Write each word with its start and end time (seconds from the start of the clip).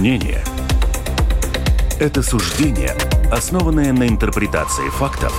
Мнение– 0.00 0.42
это 2.00 2.22
суждение, 2.22 2.96
основанное 3.30 3.92
на 3.92 4.08
интерпретации 4.08 4.88
фактов 4.88 5.30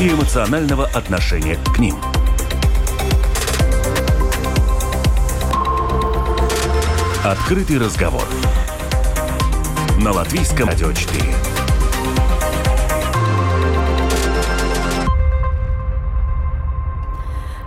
и 0.00 0.08
эмоционального 0.08 0.86
отношения 0.86 1.56
к 1.72 1.78
ним. 1.78 1.94
Открытый 7.22 7.78
разговор 7.78 8.26
на 9.98 10.10
Латвийском 10.10 10.66
радио 10.66 10.92
4. 10.92 11.51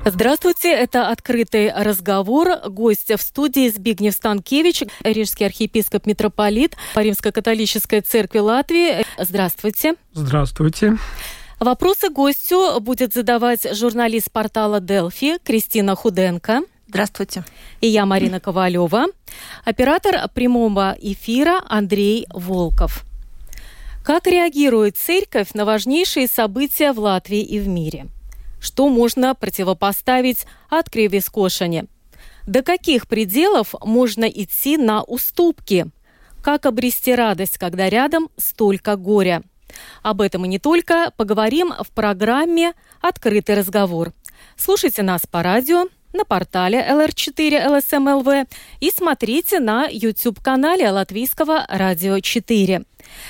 Здравствуйте, 0.08 0.72
это 0.72 1.10
«Открытый 1.10 1.74
разговор». 1.74 2.60
Гость 2.70 3.12
в 3.12 3.20
студии 3.20 3.70
Збигнев 3.70 4.14
Станкевич, 4.14 4.84
рижский 5.04 5.48
архиепископ 5.48 6.06
митрополит 6.06 6.78
Римско-католической 6.94 8.02
церкви 8.02 8.38
Латвии. 8.38 9.04
Здравствуйте. 9.18 9.96
Здравствуйте. 10.14 10.98
Вопросы 11.60 12.10
гостю 12.10 12.80
будет 12.82 13.16
задавать 13.16 13.76
журналист 13.76 14.32
портала 14.32 14.80
«Делфи» 14.80 15.40
Кристина 15.44 15.96
Худенко. 15.96 16.62
Здравствуйте. 16.88 17.44
И 17.82 17.88
я, 17.88 18.06
Марина 18.06 18.40
Ковалева. 18.40 19.06
Оператор 19.64 20.30
прямого 20.36 20.96
эфира 21.02 21.64
Андрей 21.68 22.28
Волков. 22.32 23.06
Как 24.04 24.28
реагирует 24.28 24.98
церковь 24.98 25.54
на 25.56 25.66
важнейшие 25.66 26.28
события 26.28 26.94
в 26.94 27.00
Латвии 27.00 27.42
и 27.42 27.58
в 27.58 27.68
мире? 27.68 28.06
Что 28.66 28.90
можно 28.90 29.36
противопоставить 29.36 30.48
от 30.70 30.90
кривискошани? 30.90 31.86
До 32.48 32.64
каких 32.64 33.08
пределов 33.08 33.76
можно 33.84 34.26
идти 34.26 34.78
на 34.78 35.04
уступки? 35.04 35.86
Как 36.42 36.66
обрести 36.66 37.14
радость, 37.14 37.60
когда 37.60 37.90
рядом 37.90 38.30
столько 38.38 38.96
горя? 38.96 39.44
Об 40.02 40.20
этом 40.20 40.46
и 40.46 40.48
не 40.48 40.58
только 40.58 41.12
поговорим 41.16 41.74
в 41.78 41.92
программе 41.92 42.74
«Открытый 43.02 43.54
разговор». 43.54 44.14
Слушайте 44.58 45.04
нас 45.04 45.28
по 45.28 45.44
радио, 45.44 45.86
на 46.14 46.26
портале 46.26 46.80
LR4 46.80 47.68
LSMLV 47.68 48.48
и 48.80 48.90
смотрите 48.90 49.60
на 49.60 49.86
YouTube-канале 49.88 50.90
Латвийского 50.90 51.68
радио 51.70 52.20
4. 52.20 52.84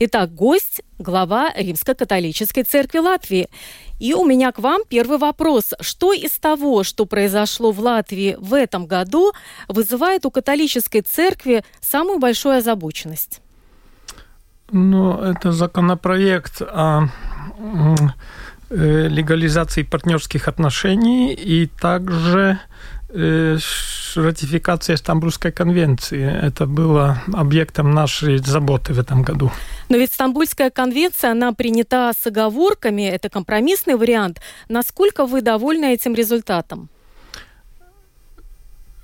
Итак, 0.00 0.34
гость– 0.34 0.82
глава 0.98 1.52
Римско-католической 1.54 2.64
церкви 2.64 2.98
Латвии. 2.98 3.48
И 4.00 4.14
у 4.14 4.24
меня 4.24 4.50
к 4.50 4.58
вам 4.58 4.82
первый 4.88 5.18
вопрос. 5.18 5.74
Что 5.80 6.12
из 6.12 6.32
того, 6.32 6.82
что 6.82 7.06
произошло 7.06 7.70
в 7.70 7.78
Латвии 7.78 8.36
в 8.38 8.54
этом 8.54 8.86
году, 8.86 9.32
вызывает 9.68 10.26
у 10.26 10.30
католической 10.30 11.02
церкви 11.02 11.64
самую 11.80 12.18
большую 12.18 12.56
озабоченность? 12.56 13.40
Ну, 14.70 15.18
это 15.20 15.52
законопроект 15.52 16.62
о 16.62 17.08
э, 18.70 19.08
легализации 19.08 19.82
партнерских 19.82 20.48
отношений 20.48 21.34
и 21.34 21.66
также 21.66 22.58
э, 23.10 23.58
ратификация 24.16 24.96
Стамбульской 24.96 25.52
конвенции. 25.52 26.24
Это 26.24 26.66
было 26.66 27.22
объектом 27.32 27.90
нашей 27.90 28.38
заботы 28.38 28.94
в 28.94 28.98
этом 28.98 29.22
году. 29.22 29.50
Но 29.88 29.96
ведь 29.96 30.12
Стамбульская 30.12 30.70
конвенция, 30.70 31.32
она 31.32 31.52
принята 31.52 32.12
с 32.18 32.26
оговорками, 32.26 33.02
это 33.02 33.28
компромиссный 33.28 33.96
вариант. 33.96 34.40
Насколько 34.68 35.26
вы 35.26 35.42
довольны 35.42 35.92
этим 35.92 36.14
результатом? 36.14 36.88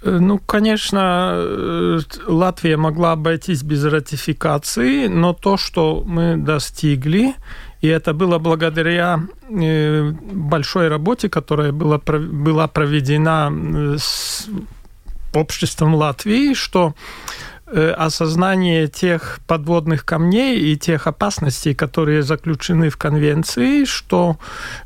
Э, 0.03 0.19
ну, 0.21 0.39
конечно, 0.39 1.33
э, 1.35 1.99
Латвия 2.27 2.77
могла 2.77 3.13
обойтись 3.13 3.63
без 3.63 3.85
ратификации, 3.85 5.09
но 5.09 5.33
то, 5.33 5.57
что 5.57 6.03
мы 6.07 6.37
достигли, 6.37 7.35
и 7.81 7.89
это 7.89 8.13
было 8.13 8.39
благодаря 8.39 9.21
э, 9.51 10.13
большой 10.33 10.89
работе, 10.89 11.29
которая 11.29 11.73
была, 11.73 11.99
была 11.99 12.69
проведена 12.69 13.97
с 13.99 14.47
обществом 15.35 15.95
Латвии, 15.95 16.55
что 16.55 16.95
осознание 17.71 18.89
тех 18.89 19.41
подводных 19.47 20.07
камней 20.07 20.59
и 20.59 20.77
тех 20.79 21.07
опасностей, 21.07 21.75
которые 21.75 22.23
заключены 22.23 22.89
в 22.89 22.97
конвенции, 22.97 23.85
что 23.85 24.39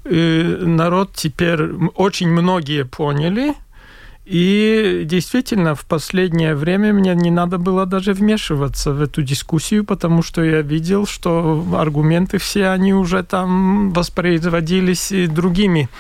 народ 0.02 1.12
теперь 1.14 1.62
очень 1.94 2.28
многие 2.28 2.84
поняли, 2.84 3.54
и 4.32 5.02
действительно, 5.04 5.74
в 5.74 5.84
последнее 5.84 6.54
время 6.54 6.94
мне 6.94 7.14
не 7.14 7.30
надо 7.30 7.58
было 7.58 7.84
даже 7.84 8.14
вмешиваться 8.14 8.94
в 8.94 9.02
эту 9.02 9.22
дискуссию, 9.22 9.84
потому 9.84 10.22
что 10.22 10.42
я 10.42 10.62
видел, 10.62 11.06
что 11.06 11.62
аргументы 11.76 12.38
все, 12.38 12.68
они 12.68 12.94
уже 12.94 13.24
там 13.24 13.92
воспроизводились 13.92 15.12
и 15.12 15.26
другими 15.26 15.90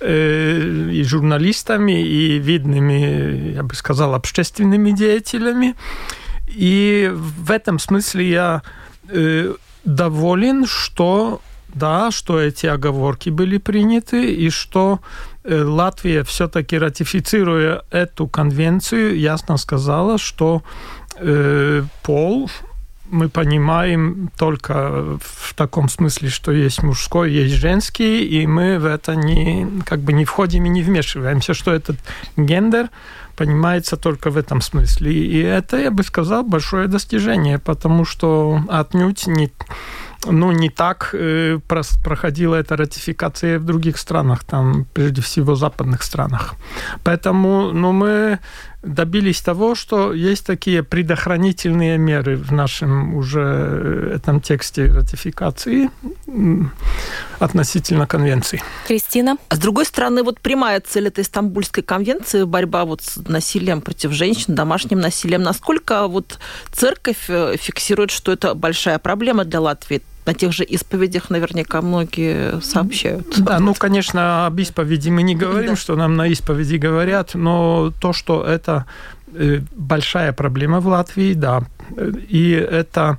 э, 0.00 0.88
и 0.92 1.02
журналистами, 1.02 2.02
и 2.02 2.38
видными, 2.38 3.52
я 3.56 3.62
бы 3.62 3.74
сказал, 3.74 4.14
общественными 4.14 4.92
деятелями. 4.92 5.74
И 6.46 7.12
в 7.12 7.50
этом 7.50 7.78
смысле 7.78 8.30
я 8.30 8.62
э, 9.10 9.54
доволен, 9.84 10.64
что 10.64 11.42
да, 11.74 12.10
что 12.10 12.40
эти 12.40 12.64
оговорки 12.64 13.28
были 13.28 13.58
приняты, 13.58 14.32
и 14.32 14.48
что 14.48 15.00
Латвия 15.48 16.22
все-таки 16.24 16.78
ратифицируя 16.78 17.82
эту 17.90 18.26
конвенцию, 18.26 19.18
ясно 19.18 19.56
сказала, 19.56 20.18
что 20.18 20.62
э, 21.16 21.82
пол 22.02 22.50
мы 23.10 23.28
понимаем 23.28 24.30
только 24.36 25.18
в 25.20 25.54
таком 25.54 25.88
смысле, 25.88 26.28
что 26.28 26.52
есть 26.52 26.82
мужской, 26.82 27.32
есть 27.32 27.54
женский, 27.54 28.24
и 28.24 28.46
мы 28.46 28.78
в 28.78 28.84
это 28.84 29.16
не, 29.16 29.66
как 29.84 30.00
бы 30.00 30.12
не 30.12 30.24
входим 30.24 30.66
и 30.66 30.68
не 30.68 30.82
вмешиваемся, 30.82 31.54
что 31.54 31.72
этот 31.72 31.96
гендер 32.36 32.90
понимается 33.36 33.96
только 33.96 34.30
в 34.30 34.36
этом 34.36 34.60
смысле. 34.60 35.12
И 35.12 35.38
это, 35.38 35.78
я 35.78 35.90
бы 35.90 36.02
сказал, 36.02 36.42
большое 36.42 36.88
достижение, 36.88 37.58
потому 37.58 38.04
что 38.04 38.60
отнюдь 38.68 39.26
не 39.26 39.50
ну, 40.26 40.52
не 40.52 40.70
так 40.70 41.10
э, 41.14 41.58
проходила 42.04 42.56
эта 42.56 42.76
ратификация 42.76 43.58
в 43.58 43.64
других 43.64 43.98
странах, 43.98 44.44
там, 44.44 44.86
прежде 44.94 45.20
всего, 45.20 45.54
западных 45.54 46.02
странах. 46.02 46.54
Поэтому, 47.04 47.72
ну, 47.72 47.92
мы 47.92 48.38
добились 48.82 49.40
того, 49.40 49.74
что 49.74 50.12
есть 50.12 50.46
такие 50.46 50.82
предохранительные 50.82 51.98
меры 51.98 52.36
в 52.36 52.52
нашем 52.52 53.14
уже 53.14 53.40
э, 53.42 54.12
этом 54.16 54.40
тексте 54.40 54.86
ратификации 54.86 55.90
относительно 57.40 58.06
конвенции. 58.06 58.62
Кристина? 58.86 59.36
А 59.48 59.56
с 59.56 59.58
другой 59.58 59.84
стороны, 59.84 60.22
вот 60.22 60.40
прямая 60.40 60.80
цель 60.80 61.08
этой 61.08 61.24
Стамбульской 61.24 61.82
конвенции– 61.82 62.42
борьба 62.44 62.84
вот 62.84 63.02
с 63.02 63.16
насилием 63.16 63.80
против 63.80 64.12
женщин, 64.12 64.54
домашним 64.54 65.00
насилием. 65.00 65.42
Насколько 65.42 66.06
вот 66.06 66.38
церковь 66.72 67.28
э, 67.28 67.56
фиксирует, 67.58 68.10
что 68.10 68.32
это 68.32 68.54
большая 68.54 68.98
проблема 68.98 69.44
для 69.44 69.60
Латвии? 69.60 70.02
На 70.28 70.34
тех 70.34 70.52
же 70.52 70.64
исповедях 70.68 71.30
наверняка 71.30 71.80
многие 71.80 72.60
сообщают. 72.60 73.26
Да, 73.38 73.58
ну, 73.58 73.72
конечно, 73.74 74.46
об 74.46 74.58
исповеди 74.60 75.08
мы 75.10 75.22
не 75.22 75.34
говорим, 75.34 75.70
да. 75.70 75.76
что 75.76 75.96
нам 75.96 76.16
на 76.16 76.26
исповеди 76.26 76.76
говорят, 76.76 77.34
но 77.34 77.92
то, 78.00 78.12
что 78.12 78.44
это 78.44 78.84
э, 79.32 79.60
большая 79.74 80.32
проблема 80.32 80.80
в 80.80 80.86
Латвии, 80.86 81.32
да, 81.32 81.62
и 82.32 82.50
это 82.50 83.18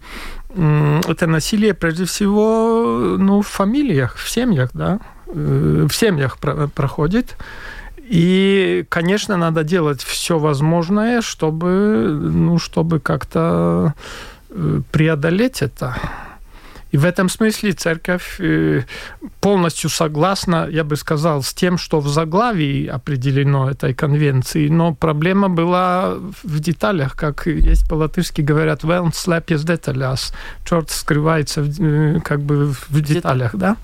это 1.07 1.27
насилие 1.27 1.73
прежде 1.73 2.05
всего 2.05 3.15
ну, 3.19 3.41
в 3.41 3.47
фамилиях, 3.47 4.15
в 4.15 4.29
семьях, 4.29 4.69
да, 4.73 4.99
э, 5.27 5.87
в 5.89 5.93
семьях 5.93 6.37
проходит. 6.73 7.35
И, 8.11 8.85
конечно, 8.89 9.37
надо 9.37 9.63
делать 9.63 10.03
все 10.03 10.37
возможное, 10.37 11.21
чтобы, 11.21 12.19
ну, 12.33 12.57
чтобы 12.59 12.99
как-то 12.99 13.93
э, 14.49 14.81
преодолеть 14.91 15.61
это. 15.61 15.95
И 16.91 16.97
в 16.97 17.05
этом 17.05 17.29
смысле 17.29 17.73
церковь 17.73 18.39
э, 18.39 18.83
полностью 19.41 19.89
согласна, 19.89 20.67
я 20.71 20.83
бы 20.83 20.95
сказал, 20.95 21.43
с 21.43 21.53
тем, 21.53 21.77
что 21.77 21.99
в 21.99 22.07
заглавии 22.07 22.87
определено 22.87 23.69
этой 23.69 23.93
конвенции, 23.93 24.69
но 24.69 24.93
проблема 24.93 25.49
была 25.49 26.15
в 26.43 26.59
деталях, 26.59 27.15
как 27.15 27.47
есть 27.47 27.87
по-латышски 27.87 28.41
говорят, 28.41 28.83
«Велн 28.83 29.11
слепjas 29.11 29.65
detaļās», 29.65 30.33
черт 30.65 30.89
скрывается 30.89 31.61
э, 31.61 32.19
как 32.23 32.41
бы 32.41 32.73
в 32.89 33.01
деталях, 33.01 33.55
да? 33.55 33.77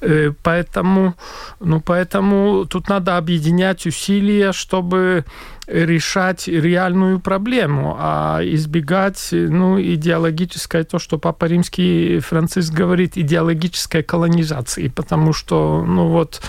Э, 0.00 0.32
поэтому, 0.42 1.14
ну, 1.60 1.80
поэтому 1.80 2.64
тут 2.66 2.88
надо 2.88 3.16
объединять 3.16 3.86
усилия, 3.86 4.52
чтобы 4.52 5.24
решать 5.66 6.48
реальную 6.48 7.20
проблему, 7.20 7.96
а 7.98 8.40
избегать 8.42 9.28
ну, 9.32 9.80
идеологической, 9.80 10.84
то, 10.84 10.98
что 10.98 11.18
Папа 11.18 11.46
Римский 11.46 12.20
Франциск 12.20 12.72
говорит, 12.72 13.16
идеологической 13.16 14.02
колонизации, 14.02 14.88
потому 14.88 15.32
что 15.32 15.84
ну, 15.84 16.08
вот, 16.08 16.40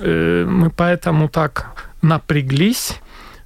э, 0.00 0.46
мы 0.48 0.70
поэтому 0.70 1.28
так 1.28 1.90
напряглись, 2.00 2.98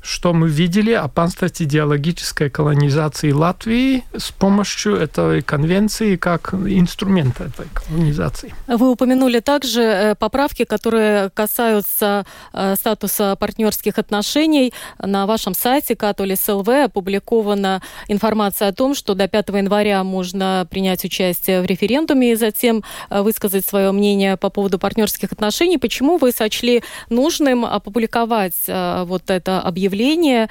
что 0.07 0.33
мы 0.33 0.49
видели 0.49 0.93
опасность 0.93 1.61
идеологической 1.61 2.49
колонизации 2.49 3.33
Латвии 3.33 4.05
с 4.17 4.31
помощью 4.31 4.95
этой 4.97 5.43
конвенции 5.43 6.17
как 6.17 6.55
инструмента 6.55 7.45
этой 7.45 7.67
колонизации. 7.75 8.55
Вы 8.69 8.93
упомянули 8.93 9.41
также 9.41 9.83
э, 9.83 10.15
поправки, 10.15 10.65
которые 10.65 11.31
касаются 11.31 12.25
э, 12.53 12.77
статуса 12.77 13.35
партнерских 13.37 13.99
отношений. 13.99 14.73
На 15.01 15.27
вашем 15.27 15.55
сайте 15.55 15.97
Католис 15.97 16.47
ЛВ 16.47 16.69
опубликована 16.69 17.83
информация 18.07 18.69
о 18.69 18.73
том, 18.73 18.95
что 18.95 19.15
до 19.15 19.27
5 19.27 19.49
января 19.49 20.05
можно 20.05 20.67
принять 20.71 21.05
участие 21.05 21.63
в 21.63 21.67
референдуме 21.67 22.33
и 22.33 22.37
затем 22.37 22.85
э, 23.11 23.23
высказать 23.23 23.67
свое 23.67 23.91
мнение 23.91 24.37
по 24.37 24.51
поводу 24.51 24.79
партнерских 24.79 25.33
отношений. 25.33 25.79
Почему 25.79 26.17
вы 26.17 26.31
сочли 26.31 26.83
нужным 27.11 27.65
опубликовать 27.65 28.55
вот 28.67 29.31
это 29.31 29.61
объявление 29.61 29.96
заявление 29.97 30.49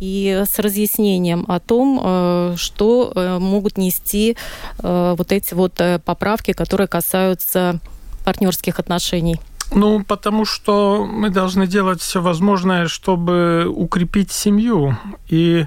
и 0.00 0.44
с 0.46 0.58
разъяснением 0.58 1.44
о 1.48 1.60
том, 1.60 2.00
э, 2.02 2.54
что 2.56 3.12
э, 3.14 3.38
могут 3.38 3.78
нести 3.78 4.36
э, 4.78 5.14
вот 5.16 5.32
эти 5.32 5.54
вот 5.54 5.80
поправки, 6.04 6.52
которые 6.52 6.86
касаются 6.88 7.80
партнерских 8.24 8.78
отношений. 8.78 9.40
Ну, 9.72 10.04
потому 10.04 10.44
что 10.44 11.06
мы 11.06 11.30
должны 11.30 11.66
делать 11.66 12.00
все 12.00 12.20
возможное, 12.20 12.86
чтобы 12.86 13.66
укрепить 13.66 14.30
семью. 14.30 14.96
И 15.28 15.66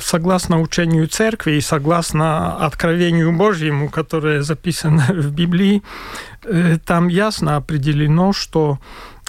согласно 0.00 0.60
учению 0.60 1.06
церкви 1.08 1.52
и 1.52 1.60
согласно 1.60 2.56
откровению 2.56 3.32
Божьему, 3.32 3.88
которое 3.88 4.42
записано 4.42 5.06
в 5.08 5.32
Библии, 5.32 5.82
э, 6.44 6.78
там 6.84 7.08
ясно 7.08 7.56
определено, 7.56 8.32
что 8.32 8.78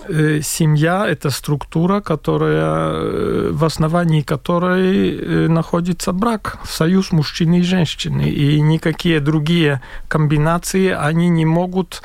Э, 0.10 0.42
семья– 0.42 1.08
это 1.08 1.30
структура, 1.30 2.02
которая, 2.02 2.94
э, 2.94 3.50
в 3.52 3.64
основании 3.64 4.22
которой 4.22 5.48
находится 5.48 6.12
брак, 6.12 6.60
союз 6.66 7.12
мужчины 7.12 7.60
и 7.60 7.64
женщины. 7.64 8.30
И 8.30 8.60
никакие 8.62 9.20
другие 9.20 9.82
комбинации, 10.08 10.90
они 10.90 11.30
не 11.30 11.46
могут 11.46 12.02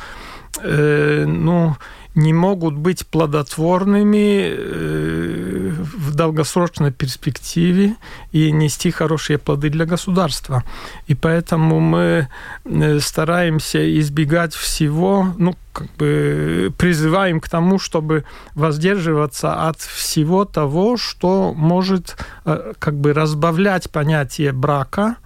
ну, 0.65 1.77
не 2.15 2.33
могут 2.33 2.75
быть 2.75 3.07
плодотворными 3.07 4.55
э, 4.57 5.73
в 5.77 6.15
долгосрочной 6.15 6.91
перспективе 6.91 7.95
и 8.33 8.51
нести 8.51 8.91
хорошие 8.91 9.39
плоды 9.39 9.71
для 9.71 9.85
государства. 9.85 10.65
И 11.07 11.15
поэтому 11.15 11.81
мы 11.81 12.29
э, 12.65 12.99
стараемся 13.01 13.79
избегать 14.01 14.55
всего, 14.55 15.33
ну, 15.39 15.55
как 15.73 15.89
бы 15.97 16.73
призываем 16.77 17.41
к 17.41 17.49
тому, 17.49 17.79
чтобы 17.79 18.25
воздерживаться 18.55 19.69
от 19.69 19.81
всего 19.81 20.45
того, 20.45 20.97
что 20.97 21.55
может 21.55 22.17
э, 22.45 22.73
как 22.79 22.95
бы 22.95 23.13
разбавлять 23.13 23.91
понятие 23.91 24.53
брака 24.53 25.17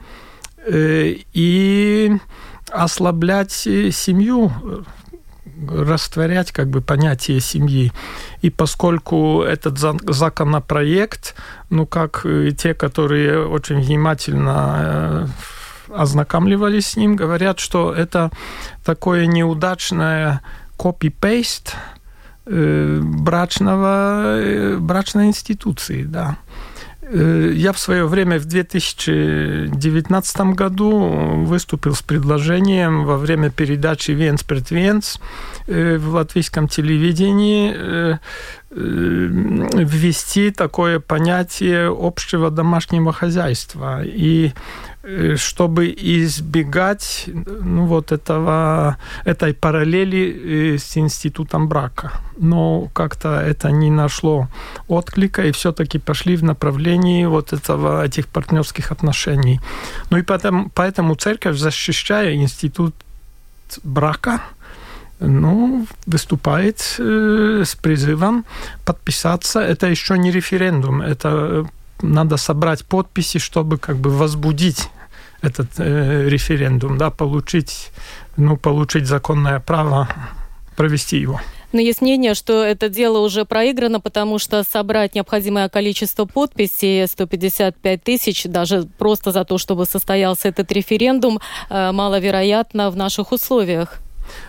и 0.64 2.12
ослаблять 2.70 3.50
семью 3.50 4.52
растворять 5.70 6.52
как 6.52 6.68
бы 6.68 6.80
понятие 6.80 7.40
семьи. 7.40 7.92
И 8.40 8.50
поскольку 8.50 9.42
этот 9.42 9.78
законопроект, 9.78 11.34
ну 11.70 11.86
как 11.86 12.26
те, 12.58 12.74
которые 12.74 13.46
очень 13.46 13.80
внимательно 13.80 14.76
э, 14.80 15.26
ознакомливались 15.94 16.88
с 16.88 16.96
ним, 16.96 17.16
говорят, 17.16 17.58
что 17.58 17.92
это 17.92 18.30
такое 18.84 19.26
неудачное 19.26 20.40
copy-paste 20.78 21.74
э, 22.46 23.00
брачного, 23.02 24.40
э, 24.40 24.76
брачной 24.78 25.26
институции, 25.26 26.04
да. 26.04 26.36
Я 27.14 27.72
в 27.72 27.78
свое 27.78 28.06
время 28.06 28.38
в 28.38 28.46
2019 28.46 30.40
году 30.54 31.44
выступил 31.44 31.94
с 31.94 32.00
предложением 32.00 33.04
во 33.04 33.18
время 33.18 33.50
передачи 33.50 34.12
«Венц 34.12 34.42
пред 34.42 34.70
Венц» 34.70 35.18
в 35.66 36.08
латвийском 36.08 36.68
телевидении 36.68 37.74
э, 37.74 38.18
э, 38.70 38.76
ввести 38.76 40.50
такое 40.50 41.00
понятие 41.00 41.94
общего 41.94 42.50
домашнего 42.50 43.12
хозяйства. 43.12 44.02
И 44.02 44.52
Э, 44.52 44.91
чтобы 45.37 45.93
избегать 45.99 47.25
ну, 47.26 47.87
вот 47.87 48.12
этого, 48.12 48.96
этой 49.25 49.52
параллели 49.52 50.75
э, 50.75 50.78
с 50.78 50.96
институтом 50.96 51.69
брака. 51.69 52.12
Но 52.38 52.88
как-то 52.93 53.40
это 53.40 53.72
не 53.72 53.90
нашло 53.90 54.49
отклика, 54.88 55.43
и 55.43 55.50
все-таки 55.50 55.99
пошли 55.99 56.37
в 56.37 56.44
направлении 56.44 57.26
вот 57.26 57.52
этого, 57.52 58.04
этих 58.04 58.28
партнерских 58.28 58.93
отношений. 58.93 59.60
Ну 60.10 60.19
и 60.19 60.22
поэтому, 60.22 60.70
поэтому 60.75 61.14
церковь, 61.16 61.56
защищая 61.56 62.34
институт 62.34 62.94
брака, 63.82 64.40
ну, 65.19 65.87
выступает 66.06 66.96
э, 66.98 67.64
с 67.64 67.75
призывом 67.75 68.44
подписаться. 68.84 69.60
Это 69.60 69.87
еще 69.87 70.19
не 70.19 70.31
референдум, 70.31 71.02
это 71.02 71.66
надо 72.00 72.36
собрать 72.36 72.84
подписи, 72.84 73.38
чтобы 73.38 73.78
как 73.78 73.96
бы 73.96 74.10
возбудить 74.10 74.88
этот 75.42 75.68
э, 75.78 76.28
референдум, 76.28 76.98
да, 76.98 77.10
получить, 77.10 77.90
ну, 78.36 78.56
получить 78.56 79.06
законное 79.06 79.60
право 79.60 80.08
провести 80.76 81.18
его. 81.18 81.40
Но 81.72 81.80
есть 81.80 82.02
мнение, 82.02 82.34
что 82.34 82.62
это 82.62 82.88
дело 82.88 83.18
уже 83.18 83.44
проиграно, 83.44 83.98
потому 83.98 84.38
что 84.38 84.62
собрать 84.62 85.14
необходимое 85.14 85.68
количество 85.68 86.26
подписей, 86.26 87.06
155 87.06 88.02
тысяч, 88.02 88.44
даже 88.44 88.84
просто 88.98 89.32
за 89.32 89.44
то, 89.44 89.58
чтобы 89.58 89.86
состоялся 89.86 90.48
этот 90.48 90.70
референдум, 90.70 91.40
э, 91.70 91.92
маловероятно 91.92 92.90
в 92.90 92.96
наших 92.96 93.32
условиях. 93.32 94.00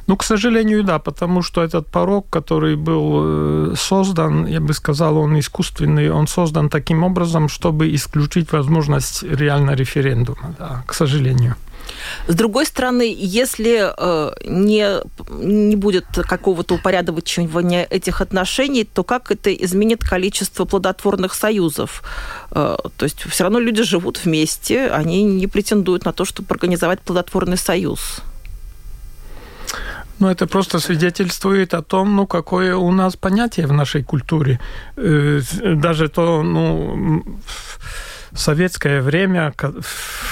Ну, 0.07 0.17
к 0.17 0.23
сожалению, 0.23 0.83
да, 0.83 0.99
потому 0.99 1.41
что 1.41 1.61
этот 1.63 1.87
порог, 1.87 2.29
который 2.29 2.75
был 2.75 3.71
э, 3.71 3.75
создан, 3.77 4.47
я 4.47 4.59
бы 4.59 4.73
сказал, 4.73 5.17
он 5.17 5.39
искусственный, 5.39 6.09
он 6.09 6.27
создан 6.27 6.69
таким 6.69 7.03
образом, 7.03 7.47
чтобы 7.49 7.93
исключить 7.95 8.51
возможность 8.51 9.23
реально 9.23 9.75
референдума, 9.75 10.55
да, 10.59 10.83
к 10.87 10.93
сожалению. 10.93 11.55
С 12.27 12.35
другой 12.35 12.65
стороны, 12.65 13.13
если 13.17 13.91
э, 13.97 14.31
не, 14.45 15.01
не 15.29 15.75
будет 15.75 16.05
какого-то 16.05 16.75
упорядочивания 16.75 17.87
этих 17.89 18.21
отношений, 18.21 18.83
то 18.83 19.03
как 19.03 19.31
это 19.31 19.53
изменит 19.53 20.03
количество 20.03 20.65
плодотворных 20.65 21.33
союзов? 21.33 22.03
Э, 22.51 22.77
то 22.97 23.05
есть 23.05 23.21
все 23.29 23.43
равно 23.43 23.59
люди 23.59 23.83
живут 23.83 24.25
вместе, 24.25 24.87
они 24.87 25.23
не 25.23 25.47
претендуют 25.47 26.05
на 26.05 26.13
то, 26.13 26.25
чтобы 26.25 26.47
организовать 26.49 27.01
плодотворный 27.01 27.57
союз. 27.57 28.21
Ну, 30.19 30.29
это 30.29 30.47
просто 30.47 30.79
свидетельствует 30.79 31.73
о 31.73 31.81
том, 31.81 32.15
ну, 32.15 32.27
какое 32.27 32.75
у 32.75 32.91
нас 32.91 33.15
понятие 33.15 33.67
в 33.67 33.73
нашей 33.73 34.03
культуре. 34.03 34.59
Э, 34.97 35.41
даже 35.75 36.07
то, 36.07 36.43
ну, 36.43 37.23
советское 38.35 39.01
время, 39.01 39.53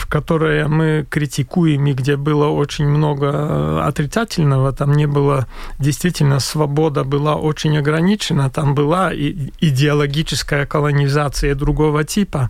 которое 0.10 0.68
мы 0.68 1.06
критикуем 1.10 1.88
и 1.88 1.94
где 1.94 2.16
было 2.16 2.48
очень 2.48 2.88
много 2.88 3.28
э, 3.28 3.82
отрицательного, 3.84 4.72
там 4.74 4.94
не 4.94 5.08
было 5.08 5.48
действительно 5.80 6.40
свобода 6.40 7.04
была 7.04 7.36
очень 7.36 7.78
ограничена, 7.78 8.50
там 8.50 8.76
была 8.76 9.12
идеологическая 9.14 10.66
колонизация 10.66 11.56
другого 11.56 12.04
типа, 12.04 12.50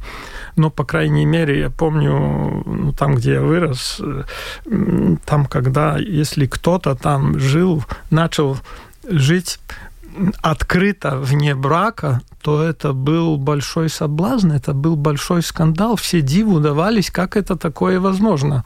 но 0.56 0.70
по 0.70 0.84
крайней 0.84 1.26
мере 1.26 1.60
я 1.60 1.70
помню 1.70 2.64
ну, 2.66 2.94
там, 2.94 3.16
где 3.16 3.34
я 3.34 3.42
вырос, 3.42 4.02
э, 4.02 4.24
там, 5.26 5.46
когда 5.46 5.98
если 5.98 6.46
кто-то 6.46 6.96
там 6.96 7.40
жил, 7.40 7.84
начал 8.10 8.58
жить 9.08 9.60
открыто 10.42 11.18
вне 11.18 11.56
брака, 11.56 12.22
то 12.42 12.64
это 12.64 12.94
был 12.94 13.38
большой 13.38 13.90
соблазн, 13.90 14.52
это 14.52 14.74
был 14.74 14.96
большой 14.96 15.42
скандал. 15.42 15.96
Все 15.96 16.22
диву 16.22 16.60
давались, 16.60 17.12
как 17.12 17.38
это 17.38 17.56
такое 17.56 18.00
возможно. 18.00 18.64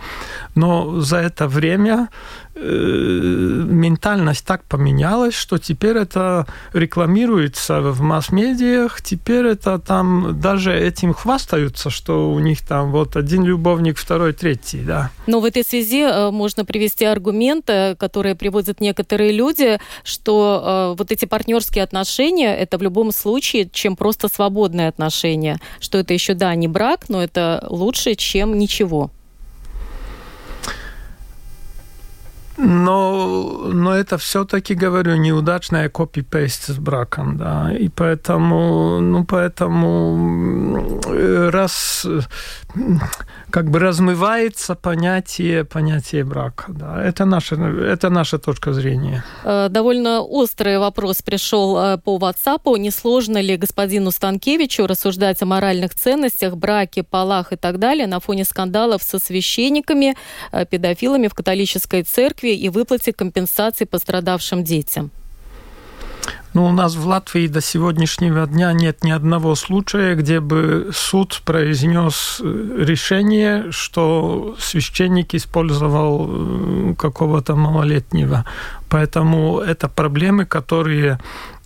Но 0.55 1.01
за 1.01 1.17
это 1.17 1.47
время 1.47 2.09
ментальность 2.55 4.45
так 4.45 4.63
поменялась, 4.63 5.33
что 5.33 5.57
теперь 5.57 5.97
это 5.97 6.47
рекламируется 6.73 7.81
в 7.81 8.01
масс-медиях, 8.01 9.01
теперь 9.01 9.45
это 9.45 9.77
там 9.79 10.39
даже 10.39 10.77
этим 10.77 11.13
хвастаются, 11.13 11.89
что 11.89 12.31
у 12.31 12.39
них 12.39 12.65
там 12.65 12.91
вот 12.91 13.15
один 13.15 13.43
любовник, 13.43 13.97
второй, 13.97 14.33
третий, 14.33 14.79
да. 14.79 15.11
Но 15.27 15.39
в 15.39 15.45
этой 15.45 15.63
связи 15.63 16.01
э, 16.01 16.31
можно 16.31 16.65
привести 16.65 17.05
аргументы, 17.05 17.95
которые 17.99 18.35
приводят 18.35 18.79
некоторые 18.81 19.31
люди, 19.31 19.79
что 20.03 20.93
э, 20.93 20.97
вот 20.97 21.11
эти 21.11 21.25
партнерские 21.25 21.83
отношения 21.83 22.55
это 22.55 22.77
в 22.77 22.81
любом 22.81 23.11
случае, 23.11 23.69
чем 23.71 23.95
просто 23.95 24.27
свободные 24.27 24.87
отношения. 24.87 25.59
Что 25.79 25.97
это 25.97 26.13
еще, 26.13 26.33
да, 26.33 26.55
не 26.55 26.67
брак, 26.67 27.09
но 27.09 27.21
это 27.21 27.65
лучше, 27.69 28.15
чем 28.15 28.57
ничего. 28.57 29.11
Но, 32.57 33.67
но 33.67 33.93
это 33.93 34.17
все-таки, 34.17 34.75
говорю, 34.75 35.15
неудачная 35.15 35.89
копипейст 35.89 36.67
с 36.67 36.77
браком, 36.77 37.37
да. 37.37 37.73
И 37.73 37.89
поэтому, 37.89 39.01
ну, 39.01 39.25
поэтому 39.25 41.01
раз 41.51 42.07
как 43.49 43.69
бы 43.69 43.79
размывается 43.79 44.75
понятие, 44.75 45.63
понятие 45.63 46.23
брака. 46.23 46.65
Да. 46.67 47.03
Это, 47.03 47.25
наша, 47.25 47.55
это 47.55 48.09
наша 48.09 48.37
точка 48.37 48.73
зрения. 48.73 49.23
Э, 49.43 49.67
довольно 49.69 50.21
острый 50.21 50.79
вопрос 50.79 51.21
пришел 51.21 51.77
э, 51.77 51.97
по 51.97 52.17
WhatsApp. 52.17 52.77
Не 52.77 52.91
сложно 52.91 53.41
ли 53.41 53.57
господину 53.57 54.11
Станкевичу 54.11 54.87
рассуждать 54.87 55.41
о 55.41 55.45
моральных 55.45 55.95
ценностях, 55.95 56.55
браке, 56.55 57.03
полах 57.03 57.53
и 57.53 57.55
так 57.55 57.79
далее 57.79 58.07
на 58.07 58.19
фоне 58.19 58.45
скандалов 58.45 59.03
со 59.03 59.19
священниками, 59.19 60.15
э, 60.51 60.65
педофилами 60.65 61.27
в 61.27 61.33
католической 61.33 62.03
церкви 62.03 62.49
и 62.49 62.69
выплате 62.69 63.13
компенсаций 63.13 63.85
пострадавшим 63.85 64.63
детям? 64.63 65.11
Ну, 66.55 66.65
у 66.65 66.71
нас 66.71 66.95
в 66.95 67.05
Латвии 67.05 67.47
до 67.47 67.59
сегодняшнего 67.59 68.47
дня 68.47 68.71
нет 68.71 69.03
ни 69.03 69.11
одного 69.11 69.55
случая, 69.55 70.15
где 70.15 70.39
бы 70.39 70.89
суд 70.93 71.41
произнес 71.43 72.39
э, 72.41 72.85
решение, 72.85 73.71
что 73.71 74.55
священник 74.57 75.33
использовал 75.35 76.29
э, 76.29 76.93
какого-то 76.97 77.55
малолетнего. 77.55 78.45
Поэтому 78.87 79.59
это 79.59 79.89
проблемы, 79.89 80.45
которые, 80.45 81.19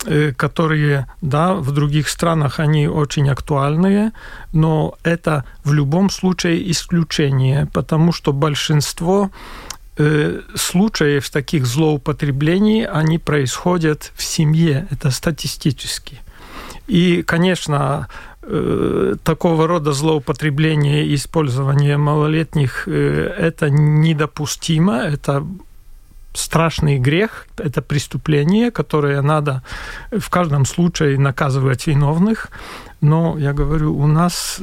э, 0.06 0.32
которые, 0.32 1.06
да, 1.22 1.54
в 1.54 1.70
других 1.70 2.08
странах 2.08 2.58
они 2.58 2.88
очень 2.88 3.30
актуальные, 3.30 4.10
но 4.52 4.94
это 5.04 5.44
в 5.62 5.72
любом 5.72 6.10
случае 6.10 6.68
исключение, 6.68 7.68
потому 7.72 8.10
что 8.10 8.32
большинство 8.32 9.30
случаев 10.54 11.28
таких 11.30 11.66
злоупотреблений, 11.66 12.86
они 12.86 13.18
происходят 13.18 14.12
в 14.14 14.22
семье, 14.22 14.86
это 14.90 15.10
статистически. 15.10 16.20
И, 16.86 17.22
конечно, 17.22 18.08
э, 18.42 19.14
такого 19.22 19.66
рода 19.68 19.92
злоупотребление 19.92 21.06
и 21.06 21.14
использование 21.14 21.96
малолетних 21.96 22.88
э, 22.88 23.34
это 23.38 23.70
недопустимо, 23.70 24.96
это 24.96 25.46
страшный 26.34 26.98
грех, 26.98 27.46
это 27.58 27.82
преступление, 27.82 28.70
которое 28.70 29.22
надо 29.22 29.62
в 30.10 30.30
каждом 30.30 30.64
случае 30.64 31.18
наказывать 31.18 31.86
виновных. 31.86 32.50
Но, 33.00 33.38
я 33.38 33.52
говорю, 33.52 33.96
у 33.96 34.06
нас 34.06 34.60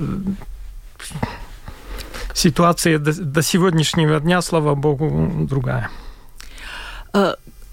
ситуация 2.38 3.00
до, 3.00 3.14
до 3.14 3.42
сегодняшнего 3.42 4.20
дня, 4.20 4.42
слава 4.42 4.76
богу, 4.76 5.30
другая. 5.50 5.90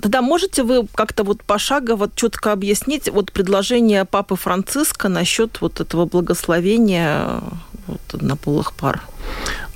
Э, 0.04 0.08
тогда 0.08 0.23
можете 0.23 0.62
вы 0.62 0.87
как-то 0.94 1.25
вот 1.25 1.42
пошагово 1.42 2.08
четко 2.14 2.52
объяснить 2.52 3.08
вот 3.11 3.32
предложение 3.32 4.04
Папы 4.04 4.37
Франциска 4.37 5.08
насчет 5.08 5.61
вот 5.61 5.80
этого 5.80 6.06
благословения 6.06 7.40
вот, 7.87 8.00
однополых 8.14 8.73
пар? 8.73 9.02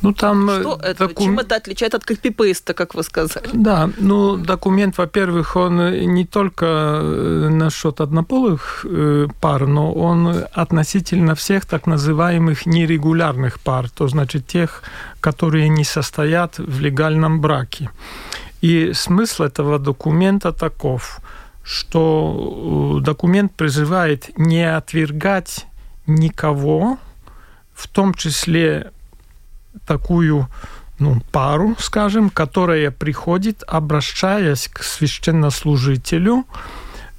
Ну, 0.03 0.13
там 0.13 0.51
э, 0.51 0.61
Что 0.61 0.79
это? 0.83 1.09
Докум... 1.09 1.25
Чем 1.25 1.39
это 1.39 1.57
отличает 1.57 1.95
от 1.95 2.05
копипейста, 2.05 2.75
как 2.75 2.95
вы 2.95 3.03
сказали? 3.03 3.49
Да, 3.53 3.91
ну, 3.99 4.37
документ, 4.37 4.99
во-первых, 4.99 5.57
он 5.57 5.91
не 6.15 6.25
только 6.25 6.67
э, 6.67 7.49
насчет 7.51 8.01
однополых 8.01 8.87
э, 8.89 9.27
пар, 9.41 9.67
но 9.67 9.93
он 9.93 10.45
относительно 10.53 11.35
всех 11.35 11.65
так 11.67 11.87
называемых 11.87 12.67
нерегулярных 12.67 13.59
пар, 13.59 13.89
то 13.91 14.09
значит 14.09 14.47
тех, 14.47 14.83
которые 15.21 15.69
не 15.69 15.85
состоят 15.85 16.59
в 16.59 16.81
легальном 16.81 17.41
браке. 17.41 17.91
И 18.61 18.93
смысл 18.93 19.45
этого 19.45 19.79
документа 19.79 20.53
таков, 20.53 21.21
что 21.63 22.99
документ 23.03 23.53
призывает 23.55 24.37
не 24.37 24.65
отвергать 24.65 25.67
никого, 26.07 26.99
в 27.75 27.87
том 27.89 28.15
числе 28.15 28.91
такую 29.87 30.49
ну, 30.99 31.21
пару, 31.31 31.77
скажем, 31.79 32.31
которая 32.31 32.91
приходит, 32.91 33.63
обращаясь 33.67 34.69
к 34.69 34.83
священнослужителю 34.83 36.45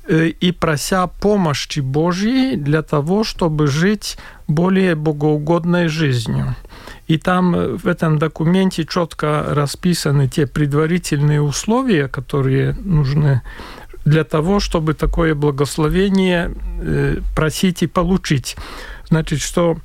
э, 0.08 0.27
и 0.27 0.51
прося 0.51 1.08
помощи 1.08 1.79
Божьей 1.79 2.58
для 2.58 2.81
того, 2.81 3.24
чтобы 3.24 3.67
жить 3.67 4.17
более 4.48 4.96
богоугодной 4.96 5.88
жизнью. 5.88 6.55
И 7.09 7.17
там 7.17 7.55
э, 7.55 7.75
в 7.75 7.87
этом 7.87 8.19
документе 8.19 8.85
четко 8.85 9.43
расписаны 9.47 10.27
те 10.27 10.45
предварительные 10.45 11.41
условия, 11.41 12.07
которые 12.07 12.73
нужны 12.73 13.41
для 14.05 14.23
того, 14.23 14.59
чтобы 14.59 14.93
такое 14.93 15.33
благословение 15.33 16.53
э, 16.81 17.17
просить 17.35 17.81
и 17.81 17.87
получить. 17.87 18.55
Значит, 19.09 19.41
что 19.41 19.77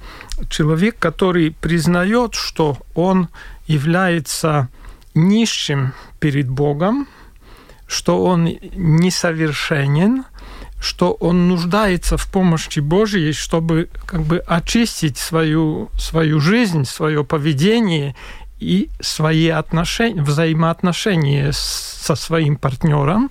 человек, 0.50 0.98
который 0.98 1.50
признает, 1.50 2.34
что 2.34 2.76
он 2.94 3.28
является 3.66 4.68
нищим 5.14 5.94
перед 6.20 6.50
Богом, 6.50 7.08
что 7.86 8.22
он 8.22 8.50
несовершенен, 8.74 10.24
что 10.84 11.12
он 11.12 11.48
нуждается 11.48 12.16
в 12.16 12.30
помощи 12.30 12.80
Божьей, 12.80 13.32
чтобы 13.32 13.88
как 14.06 14.22
бы 14.22 14.38
очистить 14.38 15.16
свою, 15.16 15.90
свою 15.98 16.40
жизнь, 16.40 16.84
свое 16.84 17.24
поведение 17.24 18.14
и 18.60 18.90
свои 19.00 19.48
отношения, 19.48 20.22
взаимоотношения 20.22 21.52
со 21.52 22.14
своим 22.14 22.56
партнером. 22.56 23.30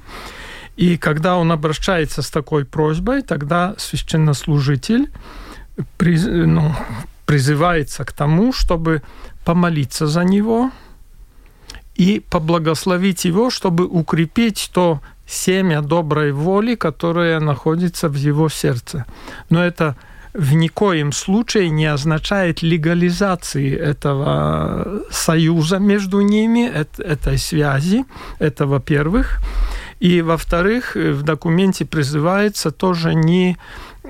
И 0.76 0.98
когда 0.98 1.38
он 1.38 1.52
обращается 1.52 2.24
с 2.24 2.32
такой 2.32 2.66
просьбой, 2.66 3.22
тогда 3.22 3.76
священнослужитель 3.78 5.12
приз, 5.98 6.26
ну, 6.26 6.76
призывается 7.26 8.04
к 8.04 8.12
тому, 8.12 8.52
чтобы 8.52 9.04
помолиться 9.46 10.08
за 10.08 10.24
него 10.24 10.72
и 11.96 12.20
поблагословить 12.20 13.26
его, 13.26 13.50
чтобы 13.52 13.86
укрепить 13.86 14.72
то 14.74 15.02
семя 15.26 15.82
доброй 15.82 16.32
воли, 16.32 16.76
которое 16.76 17.40
находится 17.40 18.10
в 18.10 18.16
его 18.16 18.50
сердце. 18.50 19.06
Но 19.50 19.64
это 19.64 19.96
в 20.34 20.54
никоем 20.54 21.12
случае 21.12 21.70
не 21.70 21.86
означает 21.86 22.64
легализации 22.64 23.76
этого 23.76 25.04
союза 25.12 25.78
между 25.78 26.22
ними, 26.22 26.70
этой 26.70 27.38
связи. 27.38 28.06
Это 28.40 28.66
во-первых. 28.66 29.40
И 30.00 30.22
во-вторых, 30.22 30.96
в 30.96 31.22
документе 31.22 31.86
призывается 31.86 32.72
тоже 32.72 33.14
не 33.14 33.58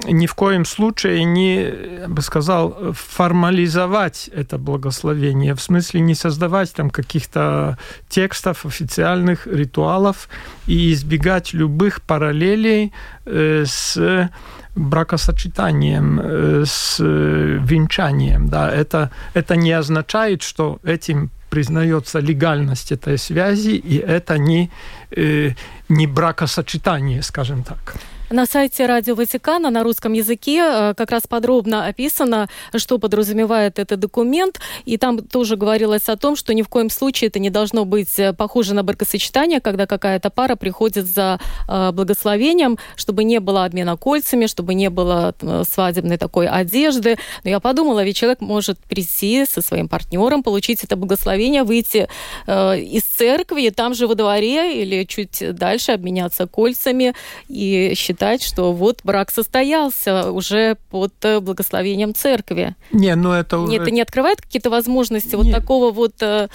ни 0.06 0.26
в 0.26 0.34
коем 0.34 0.66
случае 0.66 1.24
не, 1.24 1.62
я 2.02 2.08
бы 2.08 2.22
сказал, 2.22 2.94
формализовать 2.94 4.30
это 4.34 4.58
благословение, 4.58 5.54
в 5.54 5.62
смысле 5.62 6.02
не 6.02 6.16
создавать 6.16 6.74
там 6.74 6.90
каких-то 6.90 7.78
текстов, 8.10 8.66
официальных 8.66 9.48
ритуалов 9.48 10.30
и 10.68 10.92
избегать 10.94 11.54
любых 11.54 12.02
параллелей 12.02 12.92
э, 13.26 13.66
с 13.68 14.30
бракосочетанием, 14.76 16.20
э, 16.20 16.64
с 16.66 16.98
венчанием. 17.00 18.50
Да. 18.50 18.72
Это, 18.72 19.12
это 19.36 19.56
не 19.56 19.72
означает, 19.72 20.42
что 20.42 20.80
этим 20.84 21.30
признается 21.52 22.20
легальность 22.20 22.92
этой 22.92 23.20
связи, 23.20 23.76
и 23.76 23.98
это 23.98 24.40
не, 24.40 24.72
э, 25.12 25.52
не 25.88 26.08
бракосочетание, 26.08 27.22
скажем 27.22 27.64
так. 27.64 27.96
На 28.34 28.48
сайте 28.48 28.88
Радио 28.88 29.14
Ватикана 29.14 29.70
на 29.70 29.84
русском 29.84 30.14
языке 30.14 30.58
э, 30.58 30.94
как 30.98 31.12
раз 31.12 31.22
подробно 31.30 31.86
описано, 31.86 32.50
что 32.76 32.98
подразумевает 32.98 33.78
этот 33.78 34.00
документ. 34.00 34.60
И 34.86 34.98
там 34.98 35.20
тоже 35.20 35.56
говорилось 35.56 36.10
о 36.10 36.18
том, 36.18 36.36
что 36.36 36.56
ни 36.56 36.64
в 36.64 36.68
коем 36.68 36.90
случае 36.90 37.28
это 37.28 37.38
не 37.38 37.52
должно 37.52 37.86
быть 37.86 38.18
э, 38.18 38.34
похоже 38.34 38.74
на 38.74 38.82
бракосочетание, 38.82 39.62
когда 39.62 39.86
какая-то 39.86 40.32
пара 40.32 40.56
приходит 40.56 41.06
за 41.06 41.40
э, 41.70 41.92
благословением, 41.92 42.80
чтобы 42.96 43.24
не 43.24 43.40
было 43.40 43.66
обмена 43.66 43.98
кольцами, 43.98 44.48
чтобы 44.48 44.74
не 44.74 44.90
было 44.90 45.36
свадебной 45.70 46.18
такой 46.18 46.48
одежды. 46.48 47.20
Но 47.44 47.52
я 47.52 47.60
подумала, 47.60 48.04
ведь 48.04 48.18
человек 48.18 48.42
может 48.42 48.80
прийти 48.80 49.46
со 49.46 49.62
своим 49.62 49.88
партнером, 49.88 50.42
получить 50.42 50.84
это 50.84 50.96
благословение, 50.96 51.62
выйти 51.62 52.08
из 52.48 53.04
церкви, 53.04 53.70
там 53.70 53.94
же 53.94 54.08
во 54.08 54.16
дворе 54.16 54.82
или 54.82 55.04
чуть 55.04 55.56
дальше 55.56 55.92
обменяться 55.92 56.48
кольцами 56.48 57.14
и 57.48 57.94
считать 57.96 58.23
считать, 58.24 58.44
что 58.44 58.74
вот 58.74 59.02
брак 59.04 59.32
состоялся 59.32 60.32
уже 60.32 60.78
под 60.90 61.14
э, 61.24 61.40
благословением 61.40 62.14
церкви. 62.14 62.76
Не, 62.92 63.16
ну 63.16 63.32
это 63.32 63.58
уже... 63.58 63.76
Это 63.76 63.92
не 63.92 64.02
открывает 64.02 64.42
какие-то 64.42 64.70
возможности 64.70 65.36
Нет. 65.36 65.46
вот 65.46 65.52
такого 65.52 65.92
вот 65.92 66.14
э, 66.22 66.48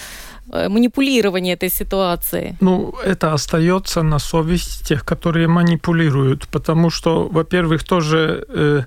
э, 0.53 0.69
манипулирования 0.69 1.53
этой 1.53 1.71
ситуации? 1.71 2.57
Ну, 2.61 2.95
это 3.05 3.35
остается 3.35 4.03
на 4.03 4.19
совести 4.19 4.85
тех, 4.89 5.05
которые 5.05 5.47
манипулируют, 5.47 6.49
потому 6.49 6.91
что, 6.91 7.29
во-первых, 7.29 7.85
тоже 7.85 8.45
э, 8.49 8.83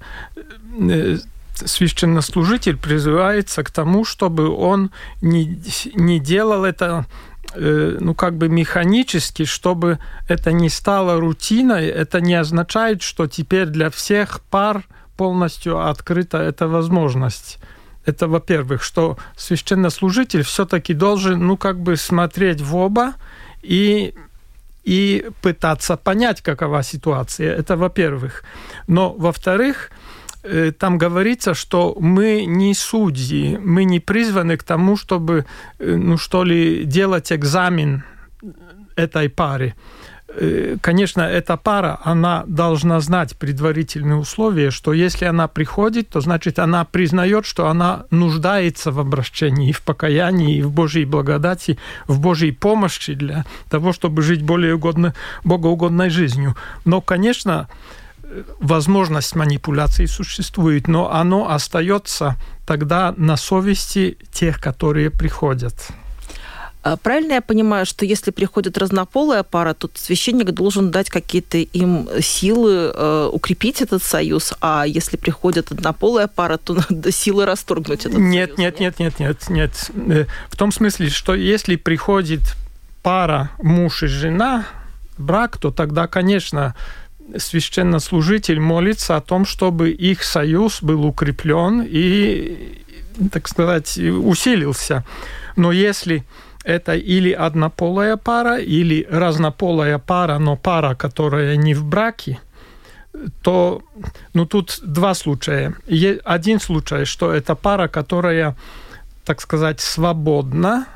э, 0.79 1.17
священнослужитель 1.53 2.77
призывается 2.77 3.63
к 3.63 3.69
тому, 3.69 4.05
чтобы 4.05 4.49
он 4.49 4.89
не, 5.21 5.61
не 5.95 6.19
делал 6.19 6.65
это 6.65 7.05
ну, 7.55 8.13
как 8.13 8.37
бы 8.37 8.49
механически, 8.49 9.45
чтобы 9.45 9.99
это 10.27 10.51
не 10.51 10.69
стало 10.69 11.19
рутиной, 11.19 11.87
это 11.87 12.21
не 12.21 12.35
означает, 12.35 13.01
что 13.01 13.27
теперь 13.27 13.65
для 13.67 13.89
всех 13.89 14.41
пар 14.49 14.83
полностью 15.17 15.79
открыта 15.79 16.37
эта 16.37 16.67
возможность. 16.67 17.59
Это, 18.05 18.27
во-первых, 18.27 18.81
что 18.81 19.17
священнослужитель 19.37 20.43
все-таки 20.43 20.93
должен, 20.93 21.45
ну, 21.45 21.57
как 21.57 21.79
бы 21.79 21.97
смотреть 21.97 22.61
в 22.61 22.75
оба 22.75 23.13
и 23.61 24.13
и 24.83 25.29
пытаться 25.43 25.95
понять, 25.95 26.41
какова 26.41 26.81
ситуация. 26.81 27.55
Это 27.55 27.77
во-первых. 27.77 28.43
Но, 28.87 29.13
во-вторых, 29.13 29.91
Э, 29.91 30.10
там 30.79 30.97
говорится, 30.97 31.53
что 31.53 31.95
мы 31.99 32.45
не 32.45 32.73
судьи, 32.73 33.57
мы 33.57 33.83
не 33.83 33.99
призваны 33.99 34.57
к 34.57 34.63
тому, 34.63 34.97
чтобы, 34.97 35.45
э, 35.79 35.95
ну 35.95 36.17
что 36.17 36.43
ли, 36.43 36.85
делать 36.85 37.31
экзамен 37.31 38.03
этой 38.95 39.29
паре. 39.29 39.75
Э, 40.33 40.77
конечно, 40.81 41.21
эта 41.21 41.57
пара, 41.57 41.99
она 42.03 42.43
должна 42.47 42.99
знать 43.01 43.35
предварительные 43.37 44.15
условия, 44.15 44.71
что 44.71 44.93
если 44.93 45.25
она 45.25 45.47
приходит, 45.47 46.09
то 46.09 46.21
значит 46.21 46.59
она 46.59 46.85
признает, 46.85 47.45
что 47.45 47.67
она 47.67 48.05
нуждается 48.11 48.91
в 48.91 48.99
обращении, 48.99 49.71
в 49.71 49.81
покаянии, 49.81 50.61
в 50.61 50.71
Божьей 50.71 51.05
благодати, 51.05 51.77
в 52.07 52.19
Божьей 52.19 52.51
помощи 52.51 53.13
для 53.13 53.45
того, 53.69 53.93
чтобы 53.93 54.21
жить 54.21 54.41
более 54.41 54.75
угодно, 54.75 55.13
богоугодной 55.43 56.09
жизнью. 56.09 56.55
Но, 56.85 57.01
конечно, 57.01 57.67
возможность 58.59 59.35
манипуляции 59.35 60.05
существует, 60.05 60.87
но 60.87 61.11
оно 61.11 61.49
остается 61.49 62.37
тогда 62.65 63.13
на 63.17 63.37
совести 63.37 64.17
тех, 64.31 64.59
которые 64.59 65.09
приходят. 65.09 65.75
А 66.83 66.97
правильно 66.97 67.33
я 67.33 67.41
понимаю, 67.41 67.85
что 67.85 68.05
если 68.05 68.31
приходит 68.31 68.75
разнополая 68.77 69.43
пара, 69.43 69.75
то 69.75 69.87
священник 69.93 70.49
должен 70.51 70.89
дать 70.89 71.09
какие-то 71.11 71.59
им 71.59 72.09
силы 72.21 72.91
э, 72.95 73.29
укрепить 73.31 73.83
этот 73.83 74.01
союз, 74.01 74.53
а 74.61 74.85
если 74.87 75.15
приходит 75.15 75.71
однополая 75.71 76.27
пара, 76.27 76.57
то 76.57 76.73
надо 76.89 77.11
силы 77.11 77.45
расторгнуть 77.45 78.05
этот 78.05 78.17
нет, 78.17 78.55
союз? 78.55 78.59
Нет, 78.59 78.79
нет, 78.79 78.99
нет, 78.99 79.19
нет, 79.19 79.49
нет, 79.49 79.91
нет. 79.93 80.27
В 80.49 80.57
том 80.57 80.71
смысле, 80.71 81.09
что 81.09 81.35
если 81.35 81.75
приходит 81.75 82.41
пара 83.03 83.51
муж 83.61 84.01
и 84.01 84.07
жена, 84.07 84.65
брак, 85.19 85.57
то 85.57 85.69
тогда, 85.69 86.07
конечно, 86.07 86.75
священнослужитель 87.37 88.59
молится 88.59 89.15
о 89.15 89.21
том, 89.21 89.45
чтобы 89.45 89.91
их 89.91 90.23
союз 90.23 90.81
был 90.81 91.05
укреплен 91.05 91.81
и, 91.85 92.83
так 93.31 93.47
сказать, 93.47 93.97
усилился. 93.97 95.05
Но 95.55 95.71
если 95.71 96.23
это 96.63 96.95
или 96.95 97.31
однополая 97.31 98.17
пара, 98.17 98.57
или 98.57 99.07
разнополая 99.09 99.97
пара, 99.97 100.37
но 100.37 100.55
пара, 100.55 100.95
которая 100.95 101.55
не 101.55 101.73
в 101.73 101.83
браке, 101.83 102.39
то 103.41 103.81
ну, 104.33 104.45
тут 104.45 104.79
два 104.83 105.13
случая. 105.13 105.75
Один 106.23 106.59
случай, 106.59 107.05
что 107.05 107.31
это 107.31 107.55
пара, 107.55 107.87
которая, 107.87 108.55
так 109.25 109.41
сказать, 109.41 109.81
свободна, 109.81 110.87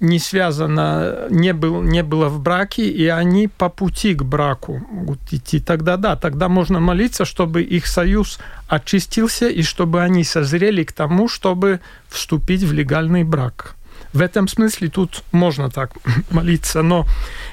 не 0.00 0.18
связано, 0.18 1.26
не, 1.30 1.52
был, 1.52 1.82
не 1.82 2.02
было 2.02 2.28
в 2.28 2.40
браке, 2.40 2.88
и 2.88 3.06
они 3.06 3.48
по 3.48 3.68
пути 3.68 4.14
к 4.14 4.22
браку 4.22 4.82
могут 4.90 5.20
идти, 5.32 5.60
тогда 5.60 5.96
да, 5.96 6.16
тогда 6.16 6.48
можно 6.48 6.80
молиться, 6.80 7.24
чтобы 7.24 7.62
их 7.62 7.86
союз 7.86 8.38
очистился 8.68 9.48
и 9.48 9.62
чтобы 9.62 10.02
они 10.02 10.24
созрели 10.24 10.84
к 10.84 10.92
тому, 10.92 11.28
чтобы 11.28 11.80
вступить 12.08 12.62
в 12.62 12.72
легальный 12.72 13.24
брак. 13.24 13.76
В 14.12 14.20
этом 14.20 14.46
смысле 14.48 14.88
тут 14.88 15.22
можно 15.32 15.70
так 15.70 15.92
молиться, 16.30 16.82
но 16.82 17.06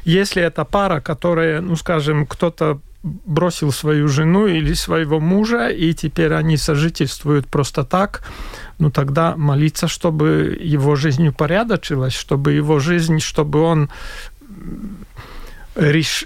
если 0.04 0.42
это 0.42 0.66
пара, 0.66 1.00
которая, 1.00 1.62
ну 1.62 1.76
скажем, 1.76 2.26
кто-то 2.26 2.80
бросил 3.04 3.72
свою 3.72 4.08
жену 4.08 4.48
или 4.48 4.74
своего 4.74 5.20
мужа, 5.20 5.70
и 5.70 5.94
теперь 5.94 6.34
они 6.34 6.58
сожительствуют 6.58 7.48
просто 7.48 7.84
так, 7.84 8.24
ну 8.80 8.92
тогда 8.92 9.36
молиться, 9.36 9.88
чтобы 9.88 10.58
его 10.60 10.96
жизнь 10.96 11.28
упорядочилась, 11.28 12.14
чтобы 12.14 12.54
его 12.54 12.80
жизнь, 12.80 13.20
чтобы 13.20 13.62
он 13.62 13.90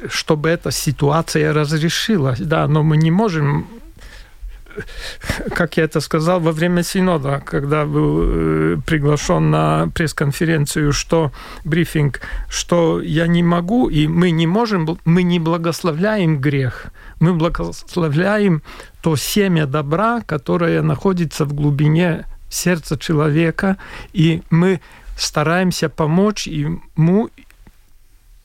чтобы 0.10 0.50
эта 0.50 0.72
ситуация 0.72 1.54
разрешилась. 1.54 2.40
Да, 2.40 2.68
но 2.68 2.82
мы 2.82 2.98
не 2.98 3.12
можем 3.12 3.68
как 5.54 5.78
я 5.78 5.84
это 5.84 6.00
сказал 6.00 6.40
во 6.40 6.52
время 6.52 6.84
Синода, 6.84 7.42
когда 7.46 7.86
был 7.86 8.22
э, 8.22 8.78
приглашен 8.86 9.50
на 9.52 9.88
пресс-конференцию, 9.94 10.94
что 10.94 11.32
брифинг, 11.64 12.22
что 12.50 13.02
я 13.02 13.28
не 13.28 13.44
могу, 13.44 13.90
и 13.90 14.08
мы 14.08 14.32
не 14.32 14.48
можем, 14.48 14.98
мы 15.06 15.24
не 15.24 15.40
благословляем 15.40 16.40
грех, 16.40 16.88
мы 17.20 17.34
благословляем 17.34 18.62
то 19.02 19.16
семя 19.16 19.66
добра, 19.66 20.22
которое 20.22 20.82
находится 20.82 21.46
в 21.46 21.54
глубине 21.54 22.26
сердца 22.50 22.98
человека, 22.98 23.78
и 24.14 24.42
мы 24.50 24.80
стараемся 25.18 25.90
помочь 25.90 26.48
ему 26.48 27.30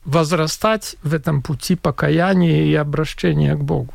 возрастать 0.05 0.95
в 1.03 1.13
этом 1.13 1.41
пути 1.41 1.75
покаяния 1.75 2.65
и 2.65 2.73
обращения 2.73 3.55
к 3.55 3.63
Богу. 3.63 3.93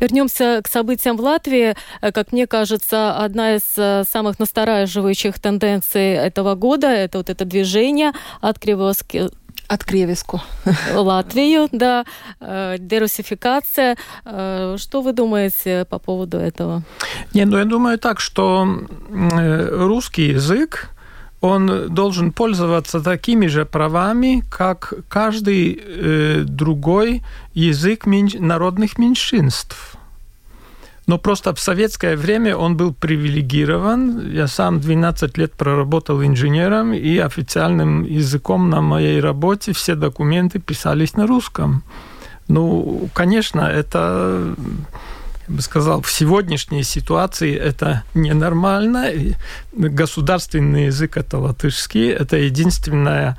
Вернемся 0.00 0.60
к 0.62 0.68
событиям 0.68 1.16
в 1.16 1.20
Латвии. 1.20 1.74
Э, 2.00 2.12
как 2.12 2.32
мне 2.32 2.46
кажется, 2.46 3.16
одна 3.16 3.56
из 3.56 3.62
э, 3.76 4.04
самых 4.08 4.38
настораживающих 4.38 5.38
тенденций 5.38 6.14
этого 6.14 6.54
года– 6.54 6.86
это 6.88 7.18
вот 7.18 7.30
это 7.30 7.44
движение 7.44 8.12
от 8.40 8.58
Кривоски 8.58 9.28
от 9.66 9.84
Кревиску. 9.84 10.40
Латвию, 10.94 11.68
да, 11.72 12.04
э, 12.40 12.76
дерусификация. 12.78 13.96
Что 14.24 15.02
вы 15.02 15.12
думаете 15.12 15.84
по 15.84 15.98
поводу 15.98 16.38
этого? 16.38 16.82
Не, 17.34 17.44
ну 17.44 17.58
я 17.58 17.64
думаю 17.64 17.98
так, 17.98 18.18
что 18.20 18.66
русский 19.10 20.28
язык, 20.28 20.88
он 21.40 21.88
должен 21.94 22.32
пользоваться 22.32 23.00
такими 23.00 23.46
же 23.46 23.64
правами, 23.64 24.42
как 24.50 24.94
каждый 25.08 25.80
э, 25.80 26.42
другой 26.44 27.22
язык 27.54 28.06
меньш... 28.06 28.34
народных 28.34 28.98
меньшинств. 28.98 29.96
Но 31.08 31.16
просто 31.16 31.54
в 31.54 31.60
советское 31.60 32.16
время 32.16 32.54
он 32.54 32.76
был 32.76 32.92
привилегирован. 32.92 34.30
Я 34.30 34.46
сам 34.46 34.78
12 34.78 35.38
лет 35.38 35.52
проработал 35.54 36.22
инженером, 36.22 36.92
и 36.92 37.16
официальным 37.16 38.04
языком 38.04 38.68
на 38.68 38.82
моей 38.82 39.18
работе 39.20 39.72
все 39.72 39.94
документы 39.94 40.58
писались 40.58 41.14
на 41.14 41.26
русском. 41.26 41.82
Ну, 42.48 43.08
конечно, 43.14 43.60
это 43.60 44.54
я 45.48 45.54
бы 45.54 45.62
сказал, 45.62 46.02
в 46.02 46.10
сегодняшней 46.10 46.82
ситуации 46.82 47.56
это 47.56 48.04
ненормально. 48.14 49.10
Государственный 49.72 50.86
язык 50.86 51.16
это 51.16 51.38
латышский. 51.38 52.10
Это 52.10 52.36
единственное 52.36 53.38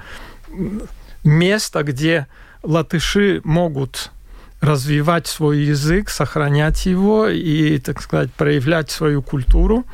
место, 1.23 1.83
где 1.83 2.27
латыши 2.63 3.41
могут 3.43 4.11
развивать 4.59 5.27
свой 5.27 5.59
язык, 5.59 6.09
сохранять 6.09 6.85
его 6.85 7.27
и, 7.27 7.77
так 7.77 8.01
сказать, 8.01 8.33
проявлять 8.33 8.89
свою 8.89 9.21
культуру. 9.21 9.85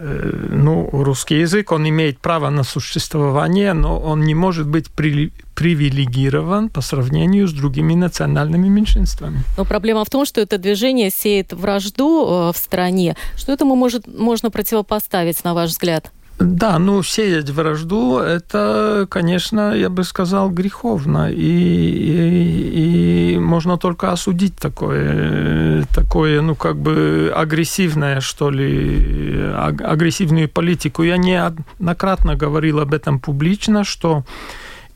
Э, 0.00 0.46
ну, 0.50 0.88
русский 0.92 1.40
язык, 1.40 1.72
он 1.72 1.88
имеет 1.88 2.20
право 2.20 2.50
на 2.50 2.62
существование, 2.62 3.72
но 3.72 3.98
он 3.98 4.20
не 4.20 4.34
может 4.34 4.68
быть 4.68 4.90
при, 4.90 5.32
привилегирован 5.56 6.68
по 6.68 6.80
сравнению 6.82 7.48
с 7.48 7.52
другими 7.52 7.94
национальными 7.94 8.68
меньшинствами. 8.68 9.42
Но 9.56 9.64
проблема 9.64 10.04
в 10.04 10.10
том, 10.10 10.24
что 10.24 10.40
это 10.40 10.56
движение 10.56 11.10
сеет 11.10 11.52
вражду 11.52 12.26
э, 12.26 12.52
в 12.52 12.56
стране. 12.56 13.16
Что 13.36 13.52
этому 13.52 13.74
может, 13.74 14.06
можно 14.06 14.50
противопоставить, 14.50 15.42
на 15.42 15.54
ваш 15.54 15.70
взгляд? 15.70 16.12
Да, 16.38 16.78
ну, 16.78 17.02
сеять 17.02 17.50
вражду, 17.50 18.18
это, 18.18 19.08
конечно, 19.10 19.74
я 19.74 19.90
бы 19.90 20.04
сказал, 20.04 20.50
греховно. 20.50 21.32
И, 21.32 21.34
и, 21.36 23.34
и 23.34 23.38
можно 23.38 23.76
только 23.76 24.12
осудить 24.12 24.54
такое, 24.54 25.84
такое, 25.94 26.40
ну, 26.40 26.54
как 26.54 26.76
бы 26.76 27.32
агрессивное, 27.34 28.20
что 28.20 28.50
ли, 28.50 29.50
агрессивную 29.52 30.48
политику. 30.48 31.02
Я 31.02 31.16
неоднократно 31.16 32.36
говорил 32.36 32.78
об 32.78 32.94
этом 32.94 33.18
публично, 33.18 33.82
что 33.82 34.24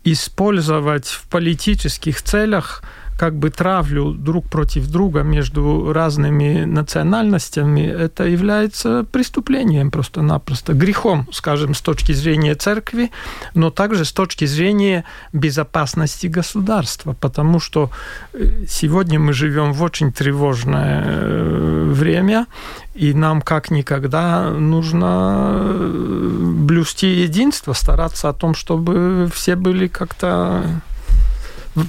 использовать 0.04 1.06
в 1.06 1.28
политических 1.28 2.22
целях 2.22 2.84
как 3.18 3.34
бы 3.34 3.50
травлю 3.50 4.12
друг 4.12 4.48
против 4.48 4.88
друга 4.88 5.22
между 5.22 5.92
разными 5.92 6.64
национальностями, 6.64 7.82
это 7.82 8.24
является 8.24 9.04
преступлением 9.10 9.90
просто-напросто, 9.90 10.72
грехом, 10.72 11.28
скажем, 11.32 11.74
с 11.74 11.80
точки 11.80 12.12
зрения 12.12 12.54
церкви, 12.54 13.10
но 13.54 13.70
также 13.70 14.04
с 14.04 14.12
точки 14.12 14.44
зрения 14.44 15.04
безопасности 15.32 16.26
государства, 16.26 17.14
потому 17.20 17.60
что 17.60 17.90
э, 18.32 18.64
сегодня 18.68 19.18
мы 19.18 19.32
живем 19.32 19.72
в 19.72 19.82
очень 19.82 20.12
тревожное 20.12 21.04
э, 21.04 21.90
время, 21.92 22.46
и 22.94 23.14
нам 23.14 23.40
как 23.40 23.70
никогда 23.70 24.50
нужно 24.50 25.50
э, 25.54 26.52
блюсти 26.62 27.06
единство, 27.06 27.72
стараться 27.72 28.28
о 28.28 28.32
том, 28.32 28.54
чтобы 28.54 29.30
все 29.32 29.56
были 29.56 29.86
как-то 29.86 30.64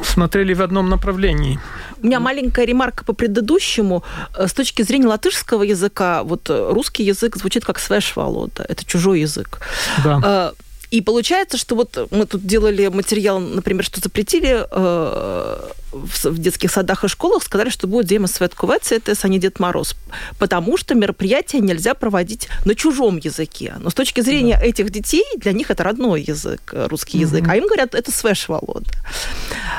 смотрели 0.04 0.54
в 0.54 0.62
одном 0.62 0.90
направлении. 0.90 1.60
У 2.02 2.06
меня 2.06 2.20
маленькая 2.20 2.66
ремарка 2.66 3.04
по 3.04 3.14
предыдущему. 3.14 4.04
Э, 4.38 4.48
с 4.48 4.54
точки 4.54 4.84
зрения 4.84 5.08
латышского 5.08 5.64
языка, 5.64 6.24
вот 6.24 6.50
э, 6.50 6.72
русский 6.72 7.04
язык 7.04 7.38
звучит 7.38 7.66
как 7.66 7.80
свешвалода, 7.80 8.66
это 8.70 8.86
чужой 8.86 9.22
язык. 9.22 9.60
Да. 10.04 10.54
И 10.94 11.02
получается, 11.02 11.58
что 11.58 11.76
вот 11.76 12.08
мы 12.12 12.28
тут 12.28 12.46
делали 12.46 12.86
материал, 12.86 13.40
например, 13.40 13.84
что 13.84 14.00
запретили 14.00 14.64
э, 14.70 15.70
в, 15.92 16.26
в 16.26 16.38
детских 16.38 16.72
садах 16.72 17.04
и 17.04 17.08
школах, 17.08 17.42
сказали, 17.42 17.70
что 17.70 17.88
будет 17.88 18.08
Зима 18.08 18.28
Светкувец, 18.28 18.92
это 18.92 19.16
а 19.20 19.28
не 19.28 19.40
Дед 19.40 19.60
Мороз, 19.60 19.96
потому 20.38 20.78
что 20.78 20.94
мероприятия 20.94 21.62
нельзя 21.62 21.96
проводить 21.96 22.48
на 22.66 22.76
чужом 22.76 23.18
языке. 23.18 23.74
Но 23.80 23.90
с 23.90 23.96
точки 23.96 24.22
зрения 24.22 24.56
да. 24.60 24.68
этих 24.68 24.92
детей, 24.92 25.26
для 25.38 25.52
них 25.52 25.72
это 25.72 25.84
родной 25.84 26.22
язык, 26.22 26.72
русский 26.72 27.18
mm-hmm. 27.18 27.22
язык, 27.22 27.46
а 27.48 27.56
им 27.56 27.66
говорят, 27.66 27.96
это 27.96 28.12
свеш 28.12 28.48
Волода. 28.48 28.92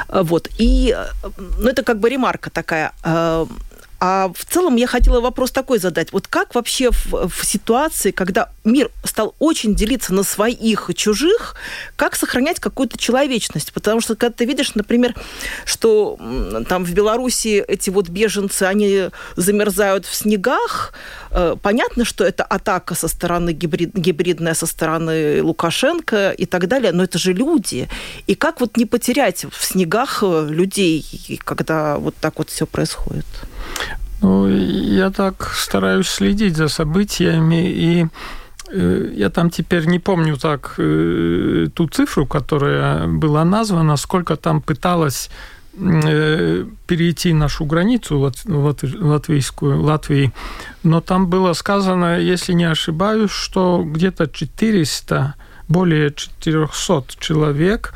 Вот. 0.09 0.48
И 0.59 0.96
ну, 1.59 1.68
это 1.68 1.85
как 1.85 2.00
бы 2.00 2.11
ремарка 2.11 2.50
такая. 2.50 2.92
А 4.07 4.31
в 4.35 4.45
целом 4.45 4.77
я 4.77 4.87
хотела 4.87 5.23
вопрос 5.23 5.51
такой 5.51 5.79
задать. 5.79 6.12
Вот 6.12 6.27
как 6.29 6.55
вообще 6.55 6.90
в, 6.90 7.27
в 7.27 7.43
ситуации, 7.43 8.11
когда 8.11 8.51
мир 8.62 8.90
стал 9.03 9.35
очень 9.38 9.75
делиться 9.75 10.12
на 10.12 10.25
своих 10.25 10.90
и 10.90 10.95
чужих, 10.95 11.55
как 11.97 12.14
сохранять 12.14 12.61
какую-то 12.61 12.99
человечность? 12.99 13.73
Потому 13.73 14.03
что 14.03 14.14
когда 14.14 14.35
ты 14.35 14.45
видишь, 14.45 14.75
например, 14.75 15.14
что 15.64 16.19
там 16.69 16.85
в 16.85 16.93
Беларуси 16.93 17.64
эти 17.67 17.88
вот 17.88 18.11
беженцы, 18.11 18.64
они 18.64 19.09
замерзают 19.37 20.05
в 20.05 20.14
снегах, 20.14 20.93
э, 21.31 21.57
понятно, 21.62 22.05
что 22.05 22.25
это 22.25 22.45
атака 22.45 22.95
со 22.95 23.09
стороны 23.09 23.55
гибрид, 23.55 23.95
гибридная, 23.95 24.53
со 24.53 24.67
стороны 24.67 25.43
Лукашенко 25.43 26.33
и 26.33 26.45
так 26.45 26.69
далее, 26.69 26.93
но 26.93 27.05
это 27.05 27.17
же 27.17 27.33
люди. 27.33 27.88
И 28.27 28.35
как 28.35 28.61
вот 28.61 28.77
не 28.77 28.85
потерять 28.85 29.47
в 29.51 29.64
снегах 29.64 30.23
э, 30.23 30.47
людей, 30.51 31.40
когда 31.43 31.97
вот 31.97 32.14
так 32.21 32.37
вот 32.37 32.51
все 32.51 32.67
происходит? 32.67 33.25
Ну, 34.24 34.48
я 34.48 35.10
так 35.10 35.52
стараюсь 35.54 36.08
следить 36.08 36.56
за 36.56 36.68
событиями, 36.68 37.70
и 37.70 38.06
э, 38.70 39.12
я 39.16 39.28
там 39.28 39.50
теперь 39.50 39.87
не 39.87 39.98
помню 39.98 40.37
так 40.37 40.74
э, 40.78 41.66
ту 41.74 41.88
цифру, 41.88 42.26
которая 42.26 43.06
была 43.06 43.44
названа, 43.44 43.96
сколько 43.96 44.37
там 44.37 44.62
пыталось 44.62 45.30
э, 45.76 46.64
перейти 46.87 47.34
нашу 47.34 47.66
границу 47.66 48.32
латвийскую, 48.46 49.82
Латвии, 49.82 50.32
но 50.82 51.00
там 51.00 51.26
было 51.26 51.52
сказано, 51.52 52.18
если 52.18 52.54
не 52.54 52.70
ошибаюсь, 52.70 53.30
что 53.30 53.84
где-то 53.84 54.26
400, 54.26 55.34
более 55.68 56.14
400 56.14 57.04
человек 57.18 57.92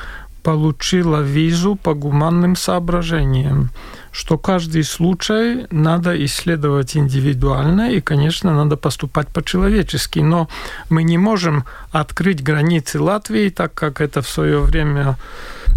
получила 0.49 1.21
визу 1.21 1.77
по 1.77 1.93
гуманным 1.93 2.57
соображениям 2.57 3.71
что 4.11 4.39
каждый 4.39 4.83
случай 4.83 5.67
надо 5.71 6.25
исследовать 6.25 6.97
индивидуально, 6.97 7.93
и, 7.93 8.01
конечно, 8.01 8.53
надо 8.53 8.77
поступать 8.77 9.29
по-человечески. 9.29 10.19
Но 10.19 10.49
мы 10.91 11.05
не 11.05 11.19
можем 11.19 11.65
открыть 11.93 12.43
границы 12.43 13.01
Латвии, 13.01 13.49
так 13.51 13.75
как 13.75 14.01
это 14.01 14.21
в 14.23 14.29
свое 14.29 14.61
время 14.61 15.17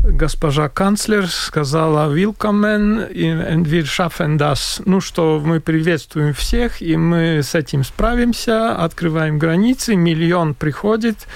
госпожа 0.03 0.69
канцлер 0.69 1.27
сказала 1.27 2.11
«Willkommen 2.11 3.11
und 3.13 3.65
wir 3.65 3.85
schaffen 3.85 4.37
das». 4.39 4.81
Ну, 4.85 5.01
что 5.01 5.39
мы 5.43 5.59
приветствуем 5.59 6.33
всех, 6.33 6.81
и 6.81 6.97
мы 6.97 7.43
с 7.43 7.53
этим 7.53 7.83
справимся, 7.83 8.75
открываем 8.75 9.37
границы, 9.37 9.95
миллион 9.95 10.55
приходит, 10.55 11.27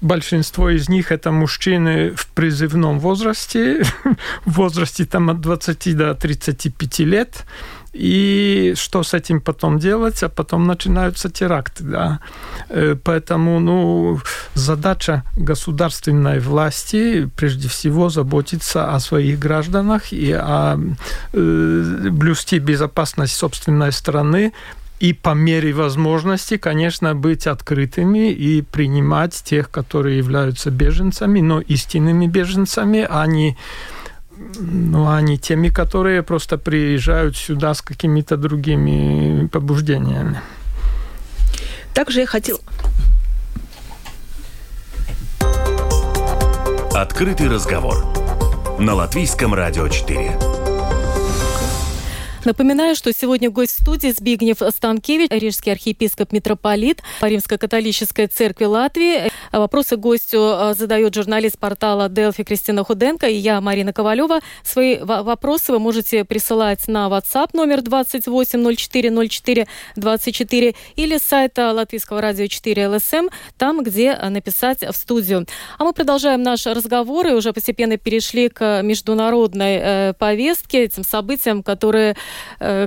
Большинство 0.00 0.70
из 0.70 0.88
них 0.88 1.12
это 1.12 1.30
мужчины 1.30 2.14
в 2.14 2.26
призывном 2.28 2.98
возрасте, 2.98 3.82
в 4.46 4.52
возрасте 4.52 5.04
там 5.04 5.28
от 5.28 5.40
20 5.40 5.96
до 5.96 6.14
35 6.14 6.98
лет. 7.00 7.44
И 7.92 8.74
что 8.76 9.02
с 9.02 9.14
этим 9.14 9.40
потом 9.40 9.78
делать? 9.78 10.22
А 10.22 10.28
потом 10.28 10.66
начинаются 10.66 11.28
теракты. 11.28 11.84
Да? 11.84 12.20
Э, 12.68 12.96
поэтому 13.02 13.58
ну, 13.60 14.20
задача 14.54 15.24
государственной 15.36 16.38
власти 16.38 17.28
прежде 17.36 17.68
всего 17.68 18.08
заботиться 18.08 18.94
о 18.94 19.00
своих 19.00 19.40
гражданах 19.40 20.12
и 20.12 20.32
о, 20.32 20.78
э, 21.32 22.08
блюсти 22.10 22.60
безопасность 22.60 23.34
собственной 23.34 23.92
страны, 23.92 24.52
и 25.00 25.14
по 25.14 25.30
мере 25.30 25.72
возможности, 25.72 26.58
конечно, 26.58 27.14
быть 27.14 27.46
открытыми 27.46 28.30
и 28.30 28.62
принимать 28.62 29.42
тех, 29.42 29.70
которые 29.70 30.18
являются 30.18 30.70
беженцами, 30.70 31.40
но 31.40 31.60
истинными 31.60 32.26
беженцами, 32.26 33.06
а 33.08 33.26
не 33.26 33.56
ну, 34.58 35.08
а 35.08 35.20
не 35.20 35.38
теми, 35.38 35.68
которые 35.68 36.22
просто 36.22 36.56
приезжают 36.56 37.36
сюда 37.36 37.74
с 37.74 37.82
какими-то 37.82 38.36
другими 38.36 39.46
побуждениями. 39.48 40.40
Также 41.94 42.20
я 42.20 42.26
хотел... 42.26 42.60
Открытый 46.94 47.48
разговор 47.48 48.06
на 48.78 48.94
Латвийском 48.94 49.54
радио 49.54 49.88
4. 49.88 50.69
Напоминаю, 52.46 52.96
что 52.96 53.12
сегодня 53.12 53.50
гость 53.50 53.82
студии 53.82 54.10
Збигнев 54.10 54.62
Станкевич, 54.70 55.30
рижский 55.30 55.72
архиепископ 55.72 56.32
митрополит 56.32 57.02
Римско-католической 57.20 58.28
церкви 58.28 58.64
Латвии. 58.64 59.30
Вопросы 59.52 59.96
гостю 59.96 60.38
а, 60.40 60.72
задает 60.72 61.14
журналист 61.14 61.58
портала 61.58 62.08
Делфи 62.08 62.42
Кристина 62.42 62.82
Худенко 62.82 63.26
и 63.26 63.34
я, 63.34 63.60
Марина 63.60 63.92
Ковалева. 63.92 64.40
Свои 64.62 65.00
вопросы 65.00 65.72
вы 65.72 65.80
можете 65.80 66.24
присылать 66.24 66.88
на 66.88 67.08
WhatsApp 67.08 67.50
номер 67.52 67.80
28040424 67.80 70.76
или 70.96 71.18
с 71.18 71.22
сайта 71.22 71.72
Латвийского 71.72 72.22
радио 72.22 72.46
4 72.46 72.88
ЛСМ, 72.88 73.28
там, 73.58 73.82
где 73.82 74.16
написать 74.16 74.82
в 74.82 74.94
студию. 74.94 75.44
А 75.76 75.84
мы 75.84 75.92
продолжаем 75.92 76.42
наш 76.42 76.64
разговор 76.64 77.26
и 77.26 77.32
уже 77.32 77.52
постепенно 77.52 77.98
перешли 77.98 78.48
к 78.48 78.80
международной 78.80 79.78
э, 79.78 80.14
повестке, 80.18 80.84
этим 80.84 81.04
событиям, 81.04 81.62
которые 81.62 82.12
Э, 82.12 82.14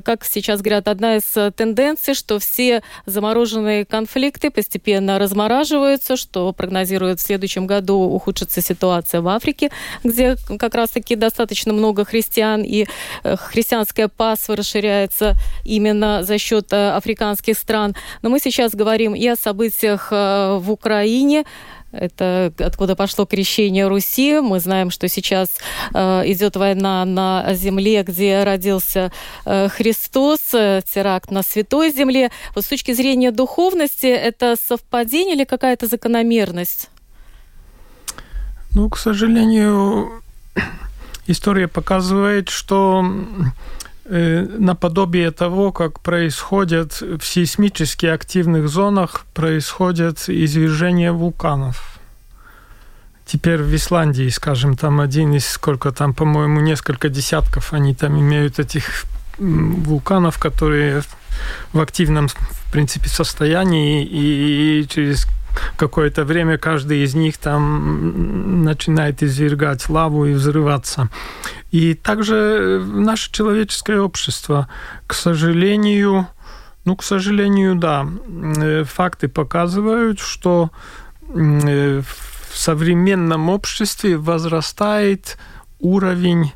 как 0.03 0.25
сейчас 0.25 0.61
говорят, 0.61 0.87
одна 0.87 1.17
из 1.17 1.35
э, 1.35 1.51
тенденций, 1.51 2.13
что 2.13 2.39
все 2.39 2.83
замороженные 3.05 3.85
конфликты 3.85 4.49
постепенно 4.51 5.19
размораживаются, 5.19 6.17
что 6.17 6.51
прогнозируют 6.53 7.19
в 7.19 7.23
следующем 7.23 7.67
году 7.67 7.99
ухудшится 7.99 8.61
ситуация 8.61 9.21
в 9.21 9.27
Африке, 9.27 9.71
где 10.03 10.35
как 10.59 10.75
раз-таки 10.75 11.15
достаточно 11.15 11.73
много 11.73 12.05
христиан, 12.05 12.61
и 12.63 12.85
э, 13.23 13.35
христианское 13.37 14.07
паство 14.07 14.55
расширяется 14.55 15.33
именно 15.63 16.23
за 16.23 16.37
счет 16.37 16.71
африканских 16.73 17.57
стран. 17.57 17.95
Но 18.21 18.29
мы 18.29 18.39
сейчас 18.39 18.73
говорим 18.73 19.15
и 19.15 19.27
о 19.27 19.35
событиях 19.35 20.11
в 20.11 20.65
Украине, 20.67 21.45
это 21.93 22.51
откуда 22.59 22.95
пошло 22.95 23.25
крещение 23.25 23.87
Руси. 23.87 24.39
Мы 24.39 24.59
знаем, 24.59 24.89
что 24.89 25.07
сейчас 25.07 25.57
э, 25.93 26.23
идет 26.31 26.55
война 26.55 27.05
на 27.05 27.53
земле, 27.53 28.03
где 28.03 28.43
родился 28.43 29.11
э, 29.45 29.69
Христос, 29.69 30.39
э, 30.53 30.81
теракт 30.91 31.31
на 31.31 31.43
святой 31.43 31.91
земле. 31.91 32.31
Вот 32.55 32.65
с 32.65 32.67
точки 32.67 32.93
зрения 32.93 33.31
духовности, 33.31 34.07
это 34.07 34.55
совпадение 34.61 35.35
или 35.35 35.43
какая-то 35.43 35.87
закономерность? 35.87 36.89
Ну, 38.71 38.89
к 38.89 38.97
сожалению, 38.97 40.23
история 41.27 41.67
показывает, 41.67 42.49
что 42.49 43.05
наподобие 44.05 45.31
того, 45.31 45.71
как 45.71 45.99
происходят 46.01 46.99
в 47.01 47.21
сейсмически 47.21 48.05
активных 48.05 48.67
зонах, 48.67 49.25
происходят 49.33 50.23
извержения 50.27 51.11
вулканов. 51.11 51.99
Теперь 53.25 53.61
в 53.61 53.73
Исландии, 53.73 54.27
скажем, 54.29 54.75
там 54.75 54.99
один 54.99 55.33
из 55.33 55.47
сколько 55.47 55.91
там, 55.91 56.13
по-моему, 56.13 56.59
несколько 56.59 57.07
десятков 57.07 57.71
они 57.73 57.95
там 57.95 58.19
имеют 58.19 58.59
этих 58.59 59.05
вулканов, 59.37 60.37
которые 60.37 61.03
в 61.71 61.79
активном, 61.79 62.27
в 62.27 62.71
принципе, 62.71 63.07
состоянии, 63.07 64.05
и 64.05 64.85
через 64.89 65.25
какое-то 65.77 66.25
время 66.25 66.57
каждый 66.57 67.03
из 67.03 67.15
них 67.15 67.37
там 67.37 68.63
начинает 68.63 69.23
извергать 69.23 69.89
лаву 69.89 70.25
и 70.25 70.33
взрываться. 70.33 71.09
И 71.71 71.93
также 71.93 72.83
наше 72.85 73.31
человеческое 73.31 73.99
общество, 73.99 74.67
к 75.07 75.13
сожалению, 75.13 76.27
ну, 76.85 76.95
к 76.95 77.03
сожалению, 77.03 77.75
да, 77.75 78.07
э, 78.57 78.83
факты 78.83 79.27
показывают, 79.27 80.19
что 80.19 80.69
э, 81.29 82.01
в 82.01 82.57
современном 82.57 83.49
обществе 83.49 84.17
возрастает 84.17 85.37
уровень 85.79 86.51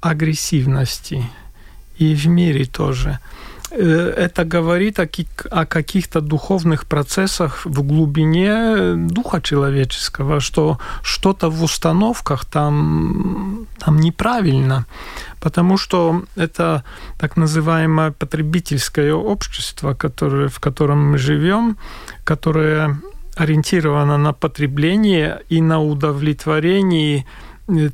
агрессивности. 0.00 1.24
И 1.98 2.14
в 2.14 2.26
мире 2.26 2.64
тоже. 2.64 3.18
Э, 3.76 4.14
это 4.16 4.44
говорит 4.44 4.98
о, 5.00 5.66
каких-то 5.66 6.20
духовных 6.20 6.84
процессах 6.86 7.66
в 7.66 7.82
глубине 7.82 8.94
духа 8.94 9.40
человеческого, 9.40 10.40
что 10.40 10.78
что-то 11.02 11.50
в 11.50 11.62
установках 11.62 12.44
там, 12.44 13.66
там 13.78 13.96
неправильно, 13.98 14.86
потому 15.40 15.78
что 15.78 16.22
это 16.36 16.84
так 17.18 17.36
называемое 17.36 18.10
потребительское 18.12 19.12
общество, 19.12 19.94
которое, 19.94 20.48
в 20.48 20.60
котором 20.60 21.12
мы 21.12 21.18
живем, 21.18 21.76
которое 22.24 22.96
ориентировано 23.36 24.18
на 24.18 24.32
потребление 24.32 25.40
и 25.48 25.60
на 25.60 25.80
удовлетворение 25.80 27.24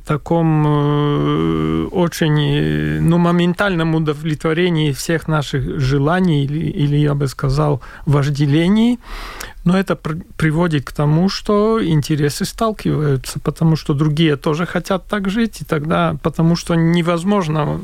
таком 0.05 0.67
э, 0.67 1.85
очень 1.91 2.39
э, 2.39 2.99
ну, 2.99 3.17
моментальном 3.17 3.95
удовлетворении 3.95 4.91
всех 4.91 5.27
наших 5.29 5.79
желаний 5.79 6.43
или, 6.43 6.59
или 6.59 6.97
я 6.97 7.13
бы 7.13 7.27
сказал, 7.27 7.81
вожделений. 8.05 8.99
Но 9.63 9.77
это 9.77 9.95
приводит 9.95 10.85
к 10.85 10.91
тому, 10.91 11.29
что 11.29 11.79
интересы 11.81 12.45
сталкиваются, 12.45 13.39
потому 13.39 13.75
что 13.75 13.93
другие 13.93 14.35
тоже 14.35 14.65
хотят 14.65 15.07
так 15.07 15.29
жить, 15.29 15.61
и 15.61 15.65
тогда 15.65 16.17
потому 16.21 16.55
что 16.55 16.75
невозможно 16.75 17.79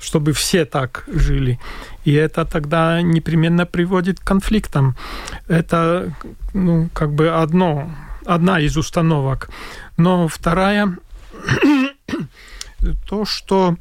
чтобы 0.00 0.32
все 0.32 0.64
так 0.66 1.04
жили. 1.06 1.58
И 2.04 2.12
это 2.12 2.44
тогда 2.44 3.00
непременно 3.00 3.64
приводит 3.64 4.20
к 4.20 4.24
конфликтам. 4.24 4.96
Это, 5.48 6.12
ну, 6.52 6.88
как 6.92 7.14
бы 7.14 7.30
одно, 7.30 7.90
одна 8.26 8.60
из 8.60 8.76
установок. 8.76 9.48
Но 9.96 10.28
вторая 10.28 10.98
то, 13.08 13.24
что 13.24 13.76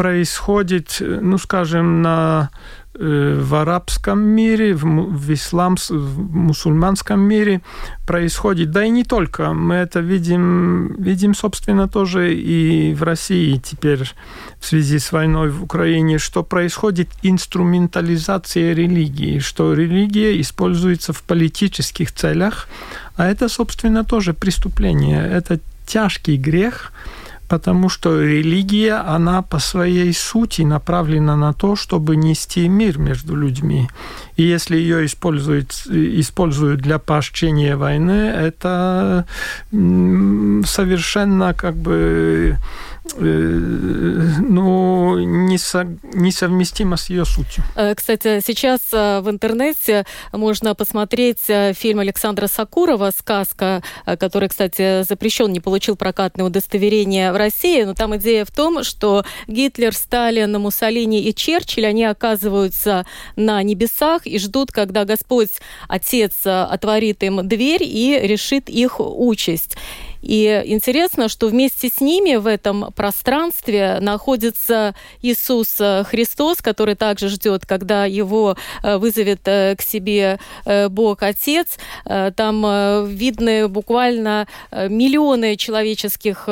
происходит, 0.00 0.96
ну, 1.00 1.36
скажем, 1.36 2.00
на, 2.00 2.48
э, 2.94 3.38
в 3.38 3.54
арабском 3.54 4.18
мире, 4.18 4.72
в, 4.72 4.84
в 4.84 5.34
ислам, 5.34 5.76
в 5.76 6.34
мусульманском 6.34 7.20
мире 7.20 7.60
происходит, 8.06 8.70
да 8.70 8.82
и 8.84 8.88
не 8.88 9.04
только. 9.04 9.52
Мы 9.52 9.74
это 9.74 10.00
видим, 10.00 10.94
видим, 10.94 11.34
собственно, 11.34 11.86
тоже 11.86 12.34
и 12.34 12.94
в 12.94 13.02
России 13.02 13.60
теперь 13.62 14.10
в 14.58 14.64
связи 14.64 14.98
с 14.98 15.12
войной 15.12 15.50
в 15.50 15.62
Украине, 15.62 16.18
что 16.18 16.42
происходит 16.42 17.08
инструментализация 17.22 18.72
религии, 18.72 19.38
что 19.38 19.74
религия 19.74 20.40
используется 20.40 21.12
в 21.12 21.22
политических 21.24 22.10
целях, 22.12 22.68
а 23.16 23.26
это, 23.26 23.50
собственно, 23.50 24.02
тоже 24.02 24.32
преступление. 24.32 25.22
Это 25.28 25.60
тяжкий 25.90 26.36
грех, 26.36 26.92
потому 27.48 27.88
что 27.88 28.20
религия, 28.22 28.94
она 28.94 29.42
по 29.42 29.58
своей 29.58 30.14
сути 30.14 30.62
направлена 30.62 31.36
на 31.36 31.52
то, 31.52 31.74
чтобы 31.74 32.14
нести 32.14 32.68
мир 32.68 32.98
между 32.98 33.34
людьми. 33.34 33.88
И 34.36 34.44
если 34.44 34.76
ее 34.76 35.04
используют, 35.04 35.72
используют 35.88 36.80
для 36.80 36.98
поощрения 36.98 37.74
войны, 37.74 38.12
это 38.12 39.26
совершенно 39.72 41.54
как 41.54 41.74
бы 41.74 42.56
Э, 43.16 43.22
ну, 43.22 45.18
несовместимо 45.18 46.96
с 46.96 47.10
ее 47.10 47.24
сутью. 47.24 47.64
Э, 47.76 47.94
кстати, 47.94 48.40
сейчас 48.46 48.80
э, 48.92 49.20
в 49.20 49.30
интернете 49.30 50.06
можно 50.32 50.74
посмотреть 50.74 51.40
фильм 51.74 52.00
Александра 52.00 52.46
Сакурова 52.46 53.12
«Сказка», 53.16 53.82
который, 54.04 54.48
кстати, 54.48 55.02
запрещен, 55.02 55.52
не 55.52 55.60
получил 55.60 55.96
прокатное 55.96 56.46
удостоверение 56.46 57.32
в 57.32 57.36
России, 57.36 57.82
но 57.82 57.94
там 57.94 58.16
идея 58.16 58.44
в 58.44 58.50
том, 58.50 58.84
что 58.84 59.24
Гитлер, 59.46 59.94
Сталин, 59.94 60.52
Муссолини 60.60 61.22
и 61.22 61.34
Черчилль, 61.34 61.86
они 61.86 62.04
оказываются 62.04 63.06
на 63.36 63.62
небесах 63.62 64.26
и 64.26 64.38
ждут, 64.38 64.72
когда 64.72 65.04
Господь, 65.04 65.50
Отец, 65.88 66.34
отворит 66.44 67.22
им 67.22 67.46
дверь 67.46 67.82
и 67.82 68.18
решит 68.22 68.68
их 68.68 69.00
участь. 69.00 69.76
И 70.22 70.62
интересно, 70.66 71.28
что 71.28 71.48
вместе 71.48 71.88
с 71.88 72.00
ними 72.00 72.36
в 72.36 72.46
этом 72.46 72.92
пространстве 72.94 73.98
находится 74.00 74.94
Иисус 75.22 75.76
э, 75.80 76.04
Христос, 76.04 76.58
который 76.58 76.94
также 76.94 77.28
ждет, 77.28 77.64
когда 77.66 78.04
его 78.04 78.56
э, 78.82 78.98
вызовет 78.98 79.40
э, 79.46 79.76
к 79.76 79.82
себе 79.82 80.38
Бог 80.90 81.22
Отец. 81.22 81.78
Там 82.04 83.06
видны 83.06 83.68
буквально 83.68 84.46
миллионы 84.72 85.56
человеческих 85.56 86.48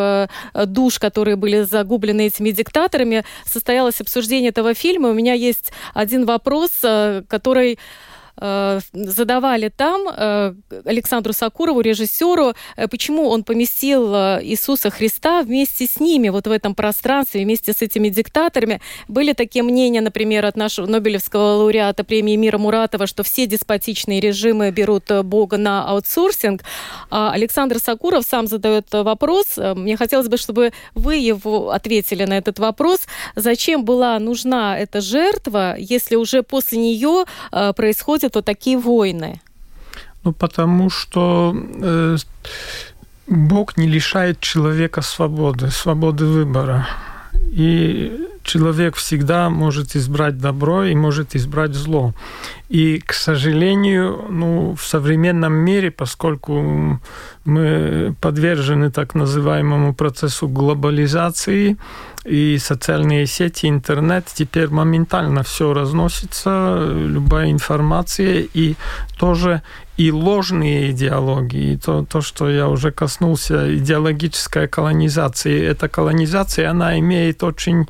душ, 0.55 0.99
которые 0.99 1.37
были 1.37 1.63
загублены 1.63 2.27
этими 2.27 2.51
диктаторами. 2.51 3.25
Состоялось 3.45 4.01
обсуждение 4.01 4.51
этого 4.51 4.75
фильма. 4.75 5.11
У 5.11 5.15
меня 5.15 5.35
есть 5.35 5.73
один 5.95 6.27
вопрос, 6.27 6.71
который 6.81 7.79
задавали 8.93 9.69
там 9.69 10.07
э, 10.09 10.55
Александру 10.85 11.33
Сакурову, 11.33 11.81
режиссеру, 11.81 12.55
э, 12.77 12.87
почему 12.89 13.29
он 13.29 13.43
поместил 13.43 14.15
Иисуса 14.43 14.91
Христа 14.91 15.43
вместе 15.43 15.87
с 15.87 15.99
ними, 15.99 16.29
вот 16.29 16.47
в 16.47 16.51
этом 16.51 16.75
пространстве, 16.75 17.43
вместе 17.43 17.73
с 17.73 17.83
этими 17.83 18.09
диктаторами. 18.09 18.81
Были 19.09 19.33
такие 19.33 19.63
мнения, 19.63 20.01
например, 20.01 20.47
от 20.47 20.57
нашего 20.57 20.87
Нобелевского 20.87 21.57
лауреата 21.57 22.05
премии 22.05 22.37
мира 22.37 22.59
Муратова, 22.59 23.07
что 23.07 23.23
все 23.23 23.47
деспотичные 23.47 24.21
режимы 24.21 24.71
берут 24.71 25.11
Бога 25.25 25.57
на 25.57 25.85
аутсорсинг. 25.89 26.63
А 27.11 27.33
Александр 27.33 27.79
Сакуров 27.79 28.25
сам 28.25 28.47
задает 28.47 28.87
вопрос. 28.93 29.57
Мне 29.57 29.97
хотелось 29.97 30.29
бы, 30.29 30.37
чтобы 30.37 30.73
вы 30.95 31.17
его 31.17 31.71
ответили 31.71 32.25
на 32.25 32.39
этот 32.39 32.59
вопрос. 32.59 33.01
Зачем 33.35 33.85
была 33.85 34.19
нужна 34.19 34.79
эта 34.79 35.01
жертва, 35.01 35.77
если 35.79 36.17
уже 36.17 36.43
после 36.43 36.79
нее 36.79 37.25
происходит 37.51 38.28
происходят 38.29 38.35
вот 38.35 38.45
такие 38.45 38.79
войны? 38.79 39.41
Ну, 40.25 40.33
потому 40.33 40.91
что 40.91 41.55
э, 41.83 42.17
Бог 43.27 43.77
не 43.79 43.89
лишает 43.89 44.41
человека 44.41 45.03
свободы, 45.03 45.71
свободы 45.71 46.25
выбора. 46.25 46.87
И 47.53 48.27
человек 48.43 48.95
всегда 48.95 49.51
может 49.51 49.97
избрать 49.97 50.39
добро 50.39 50.85
и 50.85 50.95
может 50.95 51.37
избрать 51.37 51.75
зло. 51.75 52.13
И, 52.73 53.01
к 53.07 53.15
сожалению, 53.15 54.25
ну, 54.31 54.75
в 54.75 54.83
современном 54.83 55.53
мире, 55.53 55.91
поскольку 55.91 57.01
мы 57.45 58.15
подвержены 58.21 58.91
так 58.91 59.15
называемому 59.15 59.95
процессу 59.95 60.49
глобализации, 60.49 61.77
и 62.29 62.59
социальные 62.59 63.27
сети, 63.27 63.67
интернет, 63.67 64.27
теперь 64.33 64.69
моментально 64.69 65.43
все 65.43 65.73
разносится, 65.73 66.87
любая 66.89 67.51
информация, 67.51 68.47
и 68.55 68.77
тоже 69.19 69.63
и 69.97 70.13
ложные 70.13 70.93
идеологии, 70.93 71.77
то, 71.77 72.05
то, 72.05 72.21
что 72.21 72.49
я 72.49 72.69
уже 72.69 72.93
коснулся, 72.93 73.77
идеологическая 73.77 74.69
колонизация. 74.69 75.71
Эта 75.71 75.89
колонизация, 75.89 76.71
она 76.71 76.99
имеет 76.99 77.43
очень 77.43 77.87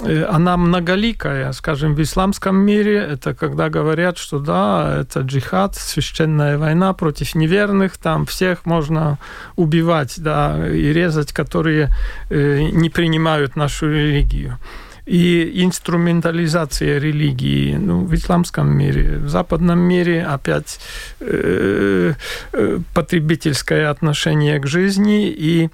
она 0.00 0.56
многоликая. 0.56 1.52
Скажем, 1.52 1.94
в 1.94 2.02
исламском 2.02 2.56
мире 2.56 2.96
это 2.96 3.34
когда 3.34 3.68
говорят, 3.68 4.18
что 4.18 4.38
да, 4.38 5.00
это 5.00 5.20
джихад, 5.20 5.76
священная 5.76 6.58
война 6.58 6.92
против 6.92 7.34
неверных, 7.34 7.96
там 7.96 8.26
всех 8.26 8.66
можно 8.66 9.18
убивать, 9.56 10.14
да, 10.18 10.68
и 10.68 10.92
резать, 10.92 11.32
которые 11.32 11.90
э, 12.30 12.62
не 12.72 12.90
принимают 12.90 13.56
нашу 13.56 13.88
религию 13.88 14.58
и 15.06 15.62
инструментализация 15.62 16.98
религии 16.98 17.76
ну, 17.76 18.04
в 18.04 18.14
исламском 18.14 18.74
мире, 18.76 19.18
в 19.18 19.28
западном 19.28 19.78
мире 19.78 20.24
опять 20.24 20.80
э, 21.20 22.14
э, 22.52 22.78
потребительское 22.94 23.90
отношение 23.90 24.58
к 24.58 24.66
жизни 24.66 25.28
и, 25.28 25.68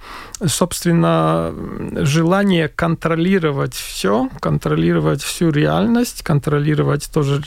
собственно, 0.45 1.53
желание 1.95 2.67
контролировать 2.67 3.73
все, 3.73 4.29
контролировать 4.41 5.23
всю 5.23 5.49
реальность, 5.49 6.23
контролировать 6.23 7.09
тоже 7.13 7.41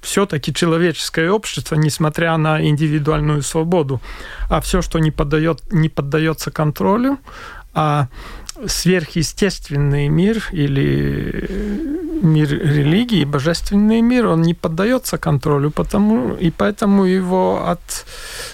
все-таки 0.00 0.54
человеческое 0.54 1.32
общество, 1.32 1.74
несмотря 1.74 2.36
на 2.36 2.64
индивидуальную 2.64 3.42
свободу, 3.42 4.00
а 4.48 4.60
все, 4.60 4.80
что 4.80 5.00
не, 5.00 5.10
поддает, 5.10 5.60
не 5.72 5.88
поддается 5.88 6.52
контролю, 6.52 7.18
а 7.74 8.06
сверхъестественный 8.66 10.08
мир 10.08 10.48
или 10.52 11.96
мир 12.22 12.48
религии, 12.48 13.24
божественный 13.24 14.00
мир, 14.00 14.26
он 14.26 14.42
не 14.42 14.54
поддается 14.54 15.18
контролю, 15.18 15.70
потому 15.70 16.34
и 16.34 16.50
поэтому 16.50 17.04
его 17.04 17.68
от, 17.68 18.06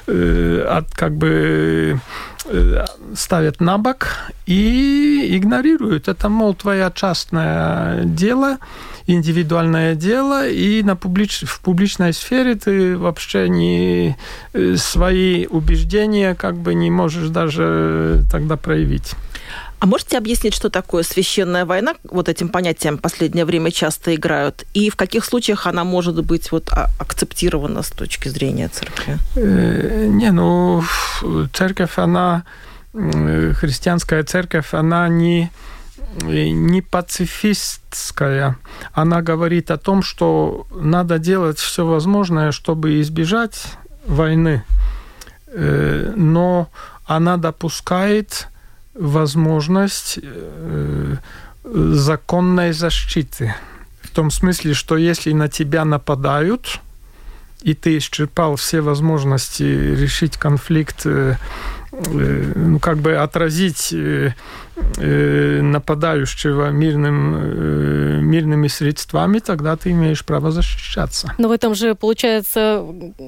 э, 0.07 0.67
от 0.69 0.91
как 0.95 1.17
бы 1.17 2.01
э, 2.47 2.85
ставят 3.15 3.61
на 3.61 3.79
бок 3.79 4.09
и 4.47 5.37
игнорируют. 5.37 6.09
Это, 6.09 6.29
мол, 6.29 6.55
твоя 6.55 6.91
частное 6.91 8.05
дело, 8.05 8.59
индивидуальное 9.07 9.95
дело, 9.95 10.49
и 10.49 10.83
на 10.83 10.97
публич... 10.97 11.45
в 11.47 11.61
публичной 11.61 12.13
сфере 12.13 12.55
ты 12.55 12.97
вообще 12.97 13.49
не 13.49 14.17
э, 14.53 14.77
свои 14.77 15.47
убеждения 15.47 16.35
как 16.35 16.57
бы 16.57 16.75
не 16.75 16.91
можешь 16.91 17.29
даже 17.29 18.25
тогда 18.31 18.57
проявить. 18.57 19.15
А 19.83 19.87
можете 19.87 20.17
объяснить, 20.17 20.55
что 20.55 20.71
такое 20.71 21.03
священная 21.03 21.65
война? 21.65 21.97
Вот 22.05 22.29
этим 22.29 22.51
понятием 22.51 22.99
в 22.99 23.01
последнее 23.01 23.45
время 23.45 23.73
часто 23.73 24.15
играют. 24.15 24.65
И 24.75 24.91
в 24.91 24.95
каких 24.95 25.25
случаях 25.25 25.67
она 25.67 25.83
может 25.83 26.25
быть 26.25 26.53
вот 26.53 26.71
а, 26.71 26.89
акцептирована 27.01 27.83
с 27.83 27.91
точки 27.91 28.29
зрения 28.29 28.69
церкви? 28.69 29.19
Э, 29.35 30.07
не, 30.07 30.31
ну, 30.31 30.85
церковь, 31.53 31.99
она, 31.99 32.45
христианская 32.93 34.23
церковь, 34.23 34.73
она 34.73 35.09
не 35.09 35.51
не 36.23 36.83
пацифистская. 36.83 38.59
Она 38.93 39.21
говорит 39.21 39.71
о 39.73 39.79
том, 39.79 40.03
что 40.03 40.67
надо 40.71 41.19
делать 41.19 41.59
все 41.59 41.85
возможное, 41.85 42.53
чтобы 42.53 43.01
избежать 43.01 43.65
войны. 44.07 44.63
Э, 45.49 46.13
но 46.15 46.69
она 47.05 47.37
допускает 47.37 48.47
возможность 48.95 50.19
э, 50.23 51.17
законной 51.65 52.73
защиты. 52.73 53.55
В 54.03 54.11
том 54.11 54.31
смысле, 54.31 54.75
что 54.75 54.97
если 54.97 55.33
на 55.33 55.49
тебя 55.49 55.85
нападают, 55.85 56.81
и 57.63 57.75
ты 57.75 57.99
исчерпал 57.99 58.57
все 58.57 58.81
возможности 58.81 59.63
решить 59.63 60.37
конфликт 60.37 61.03
э, 61.07 61.37
ну, 61.93 62.79
как 62.79 62.99
бы 62.99 63.17
отразить 63.17 63.93
э, 63.93 64.33
э, 64.97 65.61
нападающего 65.63 66.71
мирным, 66.71 68.31
мирными 68.31 68.69
средствами, 68.69 69.41
тогда 69.41 69.77
ты 69.77 69.91
имеешь 69.91 70.25
право 70.25 70.51
защищаться. 70.51 71.35
Но 71.39 71.49
в 71.49 71.53
этом 71.53 71.75
же 71.75 71.95
получается 71.95 72.85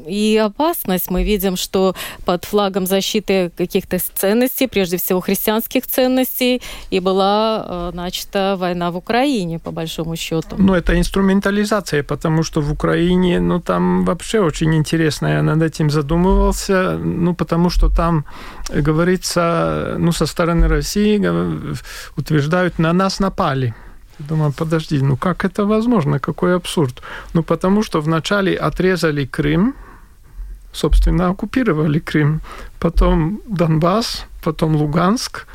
и 0.07 0.37
опасность. 0.37 1.11
Мы 1.11 1.25
видим, 1.25 1.57
что 1.57 1.95
под 2.25 2.45
флагом 2.45 2.87
защиты 2.87 3.51
каких-то 3.57 3.99
ценностей, 4.15 4.67
прежде 4.67 4.97
всего 4.97 5.21
христианских 5.21 5.87
ценностей, 5.87 6.63
и 6.91 7.01
была 7.01 7.91
начата 7.93 8.57
война 8.59 8.91
в 8.91 8.97
Украине, 8.97 9.59
по 9.59 9.71
большому 9.71 10.17
счету. 10.17 10.57
Ну, 10.59 10.75
это 10.75 10.99
инструментализация, 10.99 12.03
потому 12.03 12.43
что 12.43 12.63
в 12.63 12.73
Украине, 12.73 13.41
ну, 13.41 13.61
там 13.61 14.05
вообще 14.05 14.41
очень 14.41 14.75
интересно, 14.75 15.27
я 15.27 15.43
над 15.43 15.63
этим 15.63 15.91
задумывался, 15.91 16.99
ну, 16.99 17.35
потому 17.35 17.71
что 17.71 17.91
там 17.91 18.25
говорится, 18.73 19.97
ну, 19.99 20.13
со 20.13 20.27
стороны 20.27 20.69
России 20.69 21.21
утверждают, 22.17 22.79
на 22.79 22.93
нас 22.93 23.21
напали. 23.21 23.75
Думаю, 24.19 24.53
подожди, 24.53 25.01
ну 25.01 25.17
как 25.17 25.45
это 25.45 25.67
возможно? 25.67 26.19
Какой 26.19 26.55
абсурд? 26.55 27.03
Ну, 27.33 27.43
потому 27.43 27.83
что 27.83 28.01
вначале 28.01 28.55
отрезали 28.55 29.25
Крым, 29.27 29.75
собственно, 30.73 31.31
оккупировали 31.31 31.99
Крым, 31.99 32.41
потом 32.79 33.41
Донбасс, 33.47 34.27
потом 34.43 34.77
Луганск, 34.77 35.47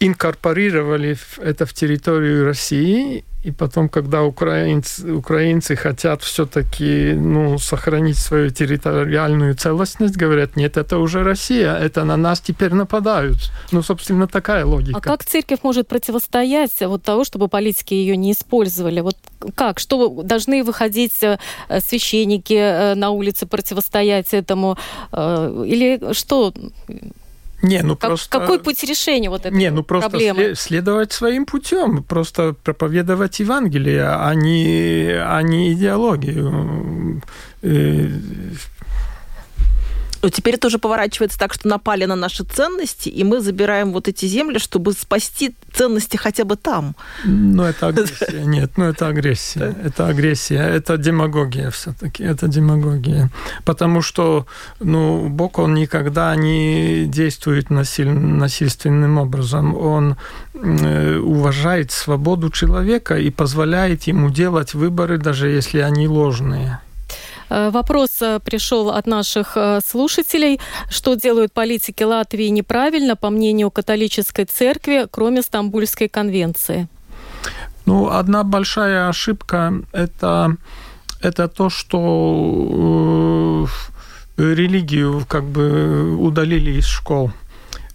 инкорпорировали 0.00 1.18
это 1.38 1.66
в 1.66 1.72
территорию 1.72 2.44
России, 2.44 3.24
и 3.48 3.50
потом, 3.50 3.88
когда 3.88 4.22
украинцы, 4.22 5.14
украинцы 5.14 5.74
хотят 5.74 6.22
все-таки 6.22 7.14
ну, 7.14 7.58
сохранить 7.58 8.18
свою 8.18 8.50
территориальную 8.50 9.54
целостность, 9.54 10.16
говорят, 10.16 10.56
нет, 10.56 10.76
это 10.76 10.98
уже 10.98 11.24
Россия, 11.24 11.74
это 11.74 12.04
на 12.04 12.16
нас 12.16 12.40
теперь 12.40 12.74
нападают. 12.74 13.38
Ну, 13.72 13.82
собственно, 13.82 14.26
такая 14.26 14.66
логика. 14.66 14.98
А 14.98 15.00
как 15.00 15.24
церковь 15.24 15.60
может 15.62 15.88
противостоять 15.88 16.78
вот 16.80 17.02
того, 17.02 17.24
чтобы 17.24 17.48
политики 17.48 17.94
ее 17.94 18.16
не 18.16 18.32
использовали? 18.32 19.00
Вот 19.00 19.16
как? 19.54 19.78
Что 19.78 20.22
должны 20.22 20.62
выходить 20.62 21.22
э, 21.22 21.38
священники 21.80 22.54
э, 22.54 22.94
на 22.94 23.10
улице 23.10 23.46
противостоять 23.46 24.34
этому? 24.34 24.76
Э, 25.12 25.64
или 25.66 26.12
что? 26.12 26.52
Не, 27.62 27.82
ну 27.82 27.96
как, 27.96 28.10
просто... 28.10 28.38
Какой 28.38 28.60
путь 28.60 28.82
решения 28.84 29.28
вот 29.28 29.46
этой 29.46 29.56
Не, 29.56 29.70
ну 29.70 29.82
просто 29.82 30.10
проблемы? 30.10 30.54
следовать 30.54 31.12
своим 31.12 31.44
путем, 31.44 32.02
просто 32.04 32.54
проповедовать 32.62 33.40
Евангелие, 33.40 34.06
а 34.08 34.32
не, 34.34 35.12
а 35.20 35.42
не 35.42 35.72
идеологию. 35.72 37.22
Но 40.22 40.30
теперь 40.30 40.54
это 40.54 40.66
уже 40.66 40.78
поворачивается 40.78 41.38
так, 41.38 41.54
что 41.54 41.68
напали 41.68 42.04
на 42.04 42.16
наши 42.16 42.44
ценности, 42.44 43.08
и 43.08 43.24
мы 43.24 43.40
забираем 43.40 43.92
вот 43.92 44.08
эти 44.08 44.26
земли, 44.26 44.58
чтобы 44.58 44.92
спасти 44.92 45.54
ценности 45.72 46.16
хотя 46.16 46.44
бы 46.44 46.56
там. 46.56 46.94
Ну, 47.24 47.62
это 47.62 47.88
агрессия. 47.88 48.42
Нет, 48.44 48.72
ну, 48.76 48.84
это 48.84 49.08
агрессия. 49.08 49.76
Это 49.84 50.08
агрессия. 50.08 50.62
Это 50.62 50.96
демагогия 50.96 51.70
все-таки. 51.70 52.24
Это 52.24 52.48
демагогия. 52.48 53.30
Потому 53.64 54.02
что, 54.02 54.46
ну, 54.80 55.28
Бог, 55.28 55.58
он 55.58 55.74
никогда 55.74 56.34
не 56.36 57.04
действует 57.06 57.70
насиль... 57.70 58.10
насильственным 58.10 59.18
образом. 59.18 59.76
Он 59.76 60.16
э, 60.54 61.18
уважает 61.18 61.92
свободу 61.92 62.50
человека 62.50 63.16
и 63.16 63.30
позволяет 63.30 64.02
ему 64.04 64.30
делать 64.30 64.74
выборы, 64.74 65.18
даже 65.18 65.48
если 65.48 65.78
они 65.78 66.08
ложные. 66.08 66.80
Э, 67.50 67.70
вопрос 67.70 68.10
э, 68.20 68.40
пришел 68.40 68.90
от 68.90 69.06
наших 69.06 69.56
э, 69.56 69.80
слушателей. 69.84 70.60
Что 70.90 71.14
делают 71.14 71.52
политики 71.52 72.02
Латвии 72.02 72.48
неправильно, 72.48 73.16
по 73.16 73.30
мнению 73.30 73.70
католической 73.70 74.44
церкви, 74.44 75.06
кроме 75.10 75.42
Стамбульской 75.42 76.08
конвенции? 76.08 76.88
Ну, 77.86 78.08
одна 78.10 78.44
большая 78.44 79.08
ошибка 79.08 79.72
это, 79.92 80.56
это 81.22 81.48
то, 81.48 81.70
что 81.70 82.06
религию 84.36 85.24
как 85.26 85.44
бы 85.44 86.14
удалили 86.16 86.72
из 86.72 86.86
школ. 86.86 87.32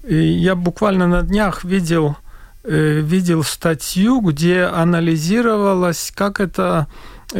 И 0.08 0.16
я 0.16 0.56
буквально 0.56 1.08
на 1.08 1.22
днях 1.22 1.64
видел, 1.64 2.18
видел 2.64 3.44
статью, 3.44 4.20
где 4.22 4.64
анализировалось, 4.64 6.12
как 6.16 6.40
это 6.40 6.88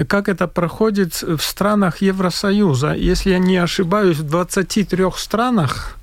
как 0.08 0.30
это 0.30 0.48
проходит 0.48 1.22
в 1.22 1.40
странах 1.40 2.02
Евросоюза. 2.02 2.94
Если 2.94 3.32
я 3.32 3.40
не 3.40 3.58
ошибаюсь, 3.58 4.18
в 4.18 4.24
23 4.24 5.06
странах 5.16 5.98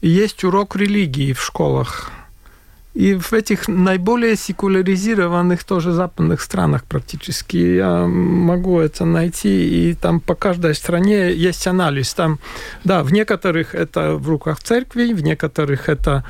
есть 0.00 0.44
урок 0.44 0.76
религии 0.76 1.32
в 1.32 1.42
школах. 1.42 2.10
И 2.94 3.14
в 3.14 3.34
этих 3.34 3.68
наиболее 3.68 4.36
секуляризированных 4.36 5.64
тоже 5.64 5.92
западных 5.92 6.40
странах 6.40 6.84
практически 6.84 7.56
я 7.56 8.06
могу 8.06 8.80
это 8.80 9.04
найти. 9.04 9.90
И 9.90 9.94
там 9.94 10.18
по 10.18 10.34
каждой 10.34 10.74
стране 10.74 11.30
есть 11.30 11.66
анализ. 11.66 12.14
Там, 12.14 12.38
да, 12.84 13.02
в 13.02 13.12
некоторых 13.12 13.74
это 13.74 14.12
в 14.16 14.26
руках 14.30 14.60
церкви, 14.60 15.12
в 15.12 15.22
некоторых 15.22 15.90
это 15.90 16.24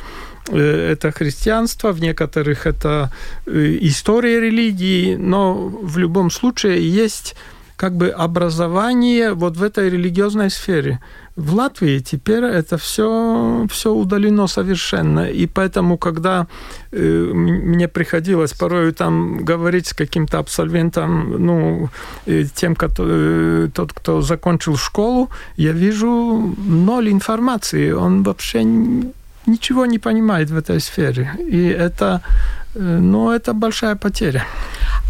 это 0.53 1.11
христианство, 1.13 1.93
в 1.93 2.01
некоторых 2.01 2.67
это 2.67 3.11
э, 3.47 3.79
история 3.81 4.41
религии, 4.41 5.17
но 5.17 5.55
в 5.55 5.99
любом 5.99 6.31
случае 6.31 6.89
есть 6.89 7.35
как 7.77 7.95
бы 7.95 8.09
образование 8.09 9.35
вот 9.35 9.57
в 9.57 9.63
этой 9.63 9.91
религиозной 9.91 10.51
сфере. 10.51 11.01
В 11.37 11.55
Латвии 11.55 11.99
теперь 11.99 12.45
это 12.45 12.79
все, 12.79 13.67
все 13.71 13.93
удалено 13.93 14.47
совершенно. 14.47 15.29
И 15.29 15.47
поэтому, 15.47 15.99
когда 15.99 16.47
э, 16.93 17.31
мне 17.35 17.89
приходилось 17.89 18.55
порой 18.55 18.93
там 18.93 19.45
говорить 19.45 19.89
с 19.89 19.93
каким-то 19.93 20.39
абсолвентом, 20.39 21.45
ну, 21.47 21.91
э, 22.25 22.45
тем, 22.55 22.75
кто, 22.75 23.05
э, 23.07 23.69
тот, 23.75 23.93
кто 23.93 24.23
закончил 24.23 24.79
школу, 24.79 25.29
я 25.57 25.73
вижу 25.73 26.55
ноль 26.57 27.11
информации. 27.11 27.93
Он 27.93 28.23
вообще 28.23 28.65
ничего 29.47 29.87
не 29.87 29.99
понимает 29.99 30.51
в 30.51 30.57
этой 30.57 30.81
сфере. 30.81 31.31
И 31.39 31.69
это, 31.69 32.21
э, 32.75 32.81
ну, 32.81 33.31
это 33.31 33.53
большая 33.53 33.97
потеря. 33.97 34.45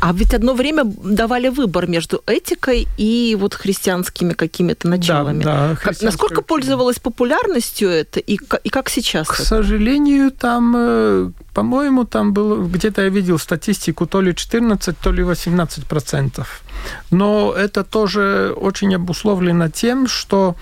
А 0.01 0.13
ведь 0.13 0.35
одно 0.35 0.55
время 0.55 0.85
давали 0.85 1.49
выбор 1.49 1.87
между 1.87 2.23
этикой 2.27 2.87
и 2.99 3.37
вот 3.41 3.55
христианскими 3.55 4.35
какими-то 4.35 4.89
началами. 4.89 5.43
Да, 5.43 5.69
да, 5.69 5.77
как, 5.77 6.03
насколько 6.03 6.43
пользовалась 6.43 6.99
популярностью 6.99 7.89
это 7.89 8.21
и, 8.21 8.39
и 8.65 8.69
как 8.69 8.91
сейчас? 8.91 9.27
К 9.29 9.35
это? 9.35 9.45
сожалению, 9.45 10.31
там, 10.31 10.75
э, 10.77 11.31
по-моему, 11.55 12.05
там 12.05 12.35
было, 12.35 12.63
где-то 12.63 13.03
я 13.03 13.09
видел 13.09 13.39
статистику, 13.39 14.07
то 14.07 14.21
ли 14.21 14.35
14, 14.35 14.99
то 14.99 15.13
ли 15.13 15.23
18 15.23 15.87
процентов. 15.87 16.63
Но 17.11 17.55
это 17.57 17.83
тоже 17.83 18.55
очень 18.55 18.95
обусловлено 18.95 19.71
тем, 19.71 20.09
что 20.09 20.57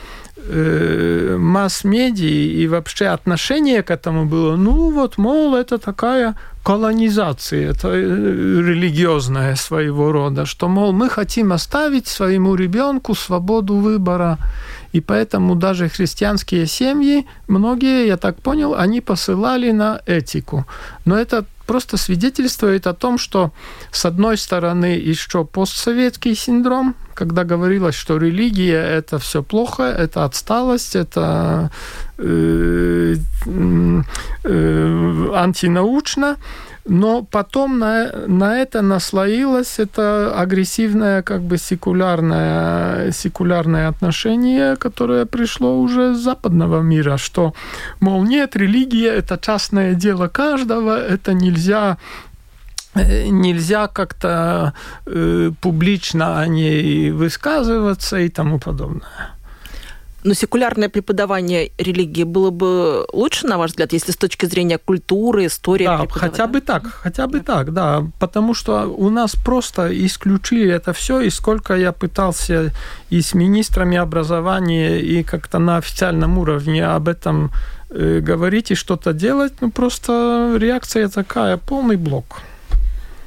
э, 0.48 1.36
масс-медии 1.38 2.62
и 2.62 2.68
вообще 2.68 3.06
отношение 3.06 3.82
к 3.82 3.90
этому 3.90 4.26
было, 4.26 4.56
ну 4.56 4.90
вот, 4.90 5.18
мол, 5.18 5.54
это 5.54 5.78
такая 5.78 6.34
колонизация, 6.62 7.70
это 7.70 7.88
э, 7.88 7.94
религиозная 7.94 9.56
своего 9.56 10.12
рода, 10.12 10.46
что, 10.46 10.68
мол, 10.68 10.92
мы 10.92 11.08
хотим 11.08 11.52
оставить 11.52 12.06
своему 12.06 12.54
ребенку 12.54 13.14
свободу 13.14 13.74
выбора. 13.76 14.38
И 14.92 15.00
поэтому 15.00 15.56
даже 15.56 15.88
христианские 15.88 16.66
семьи, 16.66 17.26
многие, 17.48 18.06
я 18.06 18.16
так 18.16 18.36
понял, 18.36 18.74
они 18.74 19.00
посылали 19.00 19.72
на 19.72 20.00
этику. 20.06 20.66
Но 21.04 21.18
это 21.18 21.44
просто 21.66 21.96
свидетельствует 21.96 22.86
о 22.86 22.94
том, 22.94 23.18
что 23.18 23.52
с 23.90 24.04
одной 24.04 24.36
стороны 24.36 24.86
еще 24.86 25.44
постсоветский 25.44 26.34
синдром, 26.34 26.94
когда 27.14 27.44
говорилось, 27.44 27.94
что 27.94 28.16
религия 28.16 28.82
это 28.82 29.18
все 29.18 29.42
плохо, 29.42 29.84
это 29.84 30.24
отсталость, 30.24 30.96
это 30.96 31.70
э, 32.18 33.16
э, 33.46 34.02
антинаучно, 35.34 36.36
но 36.86 37.22
потом 37.22 37.78
на, 37.78 38.12
на 38.26 38.58
это 38.58 38.82
наслоилось 38.82 39.78
это 39.78 40.38
агрессивное, 40.38 41.22
как 41.22 41.42
бы 41.42 41.56
секулярное, 41.56 43.10
секулярное 43.10 43.88
отношение, 43.88 44.76
которое 44.76 45.24
пришло 45.24 45.80
уже 45.80 46.14
с 46.14 46.18
западного 46.18 46.82
мира, 46.82 47.16
что, 47.16 47.54
мол, 48.00 48.24
нет, 48.24 48.56
религия– 48.56 49.14
это 49.16 49.38
частное 49.38 49.94
дело 49.94 50.28
каждого, 50.28 50.98
это 50.98 51.32
нельзя 51.32 51.96
э, 52.94 53.28
нельзя 53.28 53.88
как-то 53.88 54.74
э, 55.06 55.50
публично 55.60 56.40
о 56.40 56.46
ней 56.46 57.10
высказываться 57.12 58.18
и 58.18 58.28
тому 58.28 58.58
подобное. 58.58 59.33
Но 60.24 60.32
секулярное 60.32 60.88
преподавание 60.88 61.70
религии 61.76 62.24
было 62.24 62.50
бы 62.50 63.06
лучше, 63.12 63.46
на 63.46 63.58
ваш 63.58 63.72
взгляд, 63.72 63.92
если 63.92 64.10
с 64.10 64.16
точки 64.16 64.46
зрения 64.46 64.78
культуры, 64.78 65.44
истории? 65.46 65.84
Да, 65.84 66.06
хотя 66.10 66.46
бы 66.46 66.62
так, 66.62 66.86
хотя 66.86 67.26
бы 67.26 67.40
да. 67.40 67.44
так, 67.44 67.72
да. 67.74 68.06
Потому 68.18 68.54
что 68.54 68.86
у 68.86 69.10
нас 69.10 69.36
просто 69.36 69.88
исключили 70.06 70.70
это 70.70 70.94
все, 70.94 71.20
и 71.20 71.28
сколько 71.28 71.74
я 71.76 71.92
пытался 71.92 72.72
и 73.10 73.20
с 73.20 73.34
министрами 73.34 73.98
образования, 73.98 74.98
и 74.98 75.22
как-то 75.22 75.58
на 75.58 75.76
официальном 75.76 76.38
уровне 76.38 76.86
об 76.86 77.08
этом 77.08 77.50
э, 77.90 78.20
говорить 78.20 78.70
и 78.70 78.74
что-то 78.74 79.12
делать, 79.12 79.52
ну 79.60 79.70
просто 79.70 80.56
реакция 80.58 81.08
такая, 81.08 81.58
полный 81.58 81.96
блок. 81.96 82.40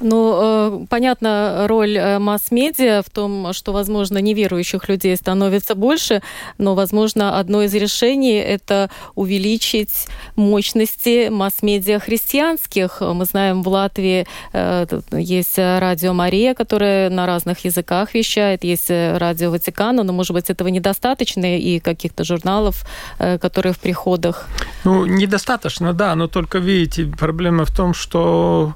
Ну, 0.00 0.82
э, 0.82 0.86
понятно, 0.88 1.66
роль 1.66 1.96
э, 1.96 2.18
масс-медиа 2.18 3.02
в 3.02 3.10
том, 3.10 3.52
что, 3.52 3.72
возможно, 3.72 4.18
неверующих 4.18 4.88
людей 4.88 5.16
становится 5.16 5.74
больше, 5.74 6.22
но, 6.56 6.74
возможно, 6.74 7.38
одно 7.38 7.62
из 7.62 7.74
решений– 7.74 8.36
это 8.38 8.90
увеличить 9.16 10.06
мощности 10.36 11.28
масс-медиа 11.28 11.98
христианских. 11.98 13.00
Мы 13.00 13.24
знаем, 13.24 13.62
в 13.62 13.68
Латвии 13.68 14.26
э, 14.52 14.86
есть 15.12 15.58
радио 15.58 16.12
Мария, 16.12 16.54
которое 16.54 17.10
на 17.10 17.26
разных 17.26 17.64
языках 17.64 18.14
вещает, 18.14 18.64
есть 18.64 18.90
радио 18.90 19.50
Ватикана, 19.50 20.04
но, 20.04 20.12
может 20.12 20.32
быть, 20.32 20.48
этого 20.48 20.68
недостаточно, 20.68 21.58
и 21.58 21.80
каких-то 21.80 22.24
журналов, 22.24 22.84
которые 23.18 23.72
в 23.72 23.78
приходах. 23.78 24.46
Ну, 24.84 25.06
недостаточно, 25.06 25.92
да, 25.92 26.14
но 26.14 26.28
только, 26.28 26.58
видите, 26.58 27.04
проблема 27.04 27.64
в 27.64 27.74
том, 27.74 27.94
что 27.94 28.74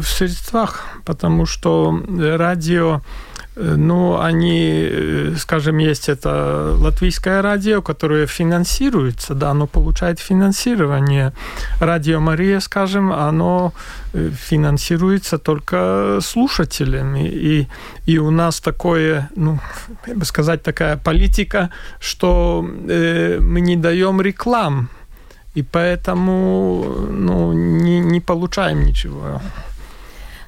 в 0.00 0.06
средствах, 0.06 0.84
потому 1.04 1.46
что 1.46 2.02
радио 2.18 3.02
ну, 3.54 4.18
они, 4.18 5.34
скажем, 5.36 5.76
есть 5.76 6.08
это 6.08 6.74
латвийское 6.78 7.42
радио, 7.42 7.82
которое 7.82 8.26
финансируется, 8.26 9.34
да, 9.34 9.50
оно 9.50 9.66
получает 9.66 10.20
финансирование. 10.20 11.32
Радио 11.78 12.18
Мария, 12.18 12.60
скажем, 12.60 13.12
оно 13.12 13.74
финансируется 14.14 15.36
только 15.38 16.18
слушателями. 16.22 17.28
И, 17.28 17.68
и 18.06 18.18
у 18.18 18.30
нас 18.30 18.60
такое, 18.60 19.28
ну, 19.36 19.58
я 20.06 20.14
бы 20.14 20.24
сказать, 20.24 20.62
такая 20.62 20.96
политика, 20.96 21.68
что 22.00 22.66
э, 22.88 23.38
мы 23.38 23.60
не 23.60 23.76
даем 23.76 24.22
реклам, 24.22 24.88
и 25.54 25.62
поэтому 25.62 27.06
ну, 27.10 27.52
не, 27.52 28.00
не 28.00 28.20
получаем 28.20 28.82
ничего. 28.86 29.42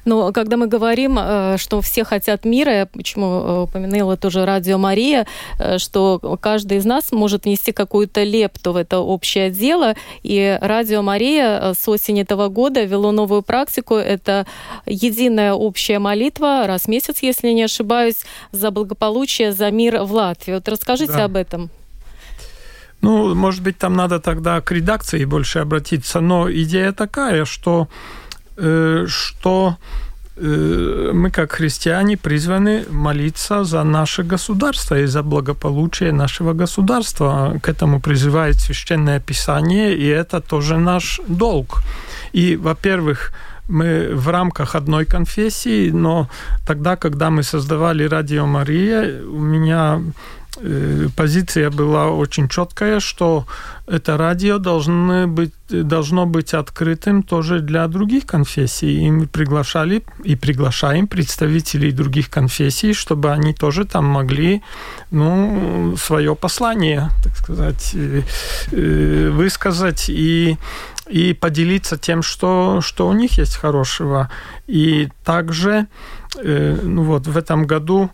Но 0.05 0.31
когда 0.31 0.55
мы 0.55 0.67
говорим, 0.67 1.17
э, 1.19 1.57
что 1.57 1.81
все 1.81 2.03
хотят 2.03 2.45
мира, 2.45 2.71
я 2.71 2.85
почему 2.85 3.25
э, 3.25 3.59
упомянула 3.63 4.17
тоже 4.17 4.45
Радио 4.45 4.77
Мария, 4.77 5.25
э, 5.59 5.79
что 5.79 6.19
каждый 6.39 6.77
из 6.77 6.85
нас 6.85 7.11
может 7.11 7.45
внести 7.45 7.71
какую-то 7.71 8.23
лепту 8.23 8.71
в 8.71 8.77
это 8.77 8.99
общее 8.99 9.49
дело. 9.49 9.95
И 10.21 10.57
Радио 10.61 11.01
Мария 11.01 11.73
с 11.73 11.87
осени 11.87 12.21
этого 12.21 12.49
года 12.49 12.83
вело 12.83 13.11
новую 13.11 13.41
практику. 13.41 13.95
Это 13.95 14.45
единая 14.85 15.53
общая 15.53 15.97
молитва 15.99 16.67
раз 16.67 16.83
в 16.83 16.87
месяц, 16.87 17.23
если 17.23 17.49
не 17.49 17.63
ошибаюсь, 17.63 18.25
за 18.51 18.69
благополучие, 18.69 19.53
за 19.53 19.71
мир 19.71 20.03
в 20.03 20.13
Латвии. 20.13 20.53
Вот 20.53 20.67
расскажите 20.67 21.13
да. 21.13 21.25
об 21.25 21.35
этом. 21.35 21.69
Ну, 23.01 23.35
может 23.35 23.61
быть, 23.61 23.77
там 23.77 23.95
надо 23.95 24.19
тогда 24.19 24.61
к 24.61 24.71
редакции 24.71 25.25
больше 25.25 25.59
обратиться, 25.59 26.21
но 26.21 26.51
идея 26.51 26.91
такая, 26.91 27.45
что 27.45 27.87
что 29.07 29.77
э, 30.37 31.11
мы, 31.13 31.31
как 31.31 31.51
христиане, 31.53 32.17
призваны 32.17 32.85
молиться 32.89 33.63
за 33.63 33.83
наше 33.83 34.23
государство 34.23 34.99
и 34.99 35.07
за 35.07 35.23
благополучие 35.23 36.11
нашего 36.11 36.53
государства. 36.53 37.59
К 37.61 37.69
этому 37.69 37.99
призывает 37.99 38.55
Священное 38.55 39.19
Писание, 39.19 39.95
и 39.95 40.05
это 40.05 40.41
тоже 40.41 40.77
наш 40.77 41.21
долг. 41.27 41.81
И, 42.33 42.55
во-первых, 42.55 43.31
мы 43.67 44.09
в 44.13 44.29
рамках 44.29 44.75
одной 44.75 45.05
конфессии, 45.05 45.89
но 45.91 46.29
тогда, 46.67 46.95
когда 46.95 47.29
мы 47.29 47.43
создавали 47.43 48.03
Радио 48.07 48.45
Мария, 48.45 49.21
у 49.23 49.39
меня 49.39 49.99
Э, 49.99 50.44
позиция 51.15 51.69
была 51.69 52.09
очень 52.09 52.47
четкая, 52.47 52.99
что 52.99 53.45
это 53.87 54.17
радио 54.17 54.57
должно 54.57 55.27
быть, 55.27 55.53
должно 55.69 56.25
быть 56.25 56.53
открытым 56.53 57.23
тоже 57.23 57.59
для 57.59 57.87
других 57.87 58.25
конфессий. 58.25 59.05
И 59.05 59.11
мы 59.11 59.27
приглашали 59.27 60.03
и 60.23 60.35
приглашаем 60.35 61.07
представителей 61.07 61.91
других 61.91 62.29
конфессий, 62.29 62.93
чтобы 62.93 63.31
они 63.31 63.53
тоже 63.53 63.85
там 63.85 64.05
могли 64.05 64.61
ну, 65.11 65.95
свое 65.97 66.35
послание, 66.35 67.09
так 67.23 67.35
сказать, 67.35 67.91
э, 67.93 68.21
э, 68.71 69.29
высказать 69.29 70.05
и 70.09 70.57
и 71.07 71.33
поделиться 71.33 71.97
тем, 71.97 72.23
что, 72.23 72.81
что 72.81 73.07
у 73.07 73.13
них 73.13 73.37
есть 73.37 73.55
хорошего. 73.57 74.29
И 74.67 75.09
также 75.23 75.85
ну 76.41 77.03
вот, 77.03 77.27
в 77.27 77.37
этом 77.37 77.65
году 77.65 78.09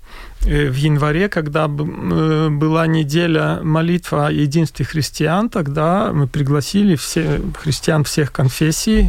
Э, 0.46 0.70
в 0.70 0.76
январе, 0.76 1.30
когда 1.30 1.66
э, 1.66 2.50
была 2.50 2.88
неделя 2.88 3.60
молитва 3.64 4.28
о 4.28 4.32
единстве 4.32 4.86
христиан, 4.86 5.50
тогда 5.50 6.12
мы 6.14 6.28
пригласили 6.28 6.96
все 6.96 7.42
христиан 7.62 8.04
всех 8.04 8.32
конфессий 8.32 9.08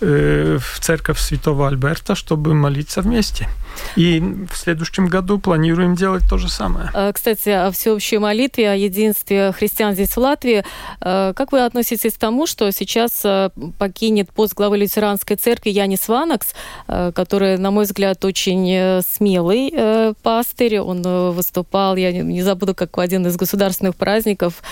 Э, 0.00 0.58
в 0.60 0.78
церковь 0.78 1.18
Святого 1.18 1.66
Альберта, 1.66 2.14
чтобы 2.14 2.54
молиться 2.54 3.02
вместе. 3.02 3.48
И 3.96 4.20
в 4.20 4.56
следующем 4.56 5.06
году 5.06 5.38
планируем 5.38 5.94
делать 5.94 6.22
то 6.28 6.38
же 6.38 6.48
самое. 6.48 6.90
А, 6.94 7.12
кстати, 7.12 7.48
о 7.48 7.70
всеобщей 7.70 8.18
молитве, 8.18 8.70
о 8.70 8.74
единстве 8.74 9.52
христиан 9.52 9.94
здесь 9.94 10.10
в 10.10 10.18
Латвии. 10.18 10.64
А, 11.00 11.32
как 11.32 11.52
вы 11.52 11.64
относитесь 11.64 12.14
к 12.14 12.18
тому, 12.18 12.46
что 12.46 12.70
сейчас 12.72 13.22
а, 13.24 13.50
покинет 13.78 14.30
пост 14.32 14.54
главы 14.54 14.78
лютеранской 14.78 15.36
церкви 15.36 15.70
Янис 15.70 16.08
Ванакс, 16.08 16.54
который, 16.86 17.58
на 17.58 17.70
мой 17.70 17.84
взгляд, 17.84 18.24
очень 18.24 18.70
э, 18.70 19.02
смелый 19.02 19.72
э, 19.72 20.14
пастырь. 20.22 20.78
Он 20.80 21.02
выступал, 21.32 21.96
я 21.96 22.12
не 22.12 22.42
забуду, 22.42 22.74
как 22.74 22.96
в 22.96 23.00
один 23.00 23.26
из 23.26 23.36
государственных 23.36 23.96
праздников 23.96 24.62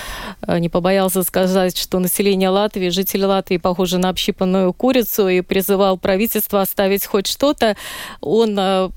не 0.47 0.69
побоялся 0.69 1.23
сказать, 1.23 1.77
что 1.77 1.99
население 1.99 2.49
Латвии, 2.49 2.89
жители 2.89 3.23
Латвии 3.23 3.57
похожи 3.57 3.97
на 3.97 4.09
общипанную 4.09 4.73
курицу, 4.73 5.27
и 5.27 5.41
призывал 5.41 5.97
правительство 5.97 6.61
оставить 6.61 7.05
хоть 7.05 7.27
что-то, 7.27 7.75
он 8.21 8.57
э, 8.57 8.89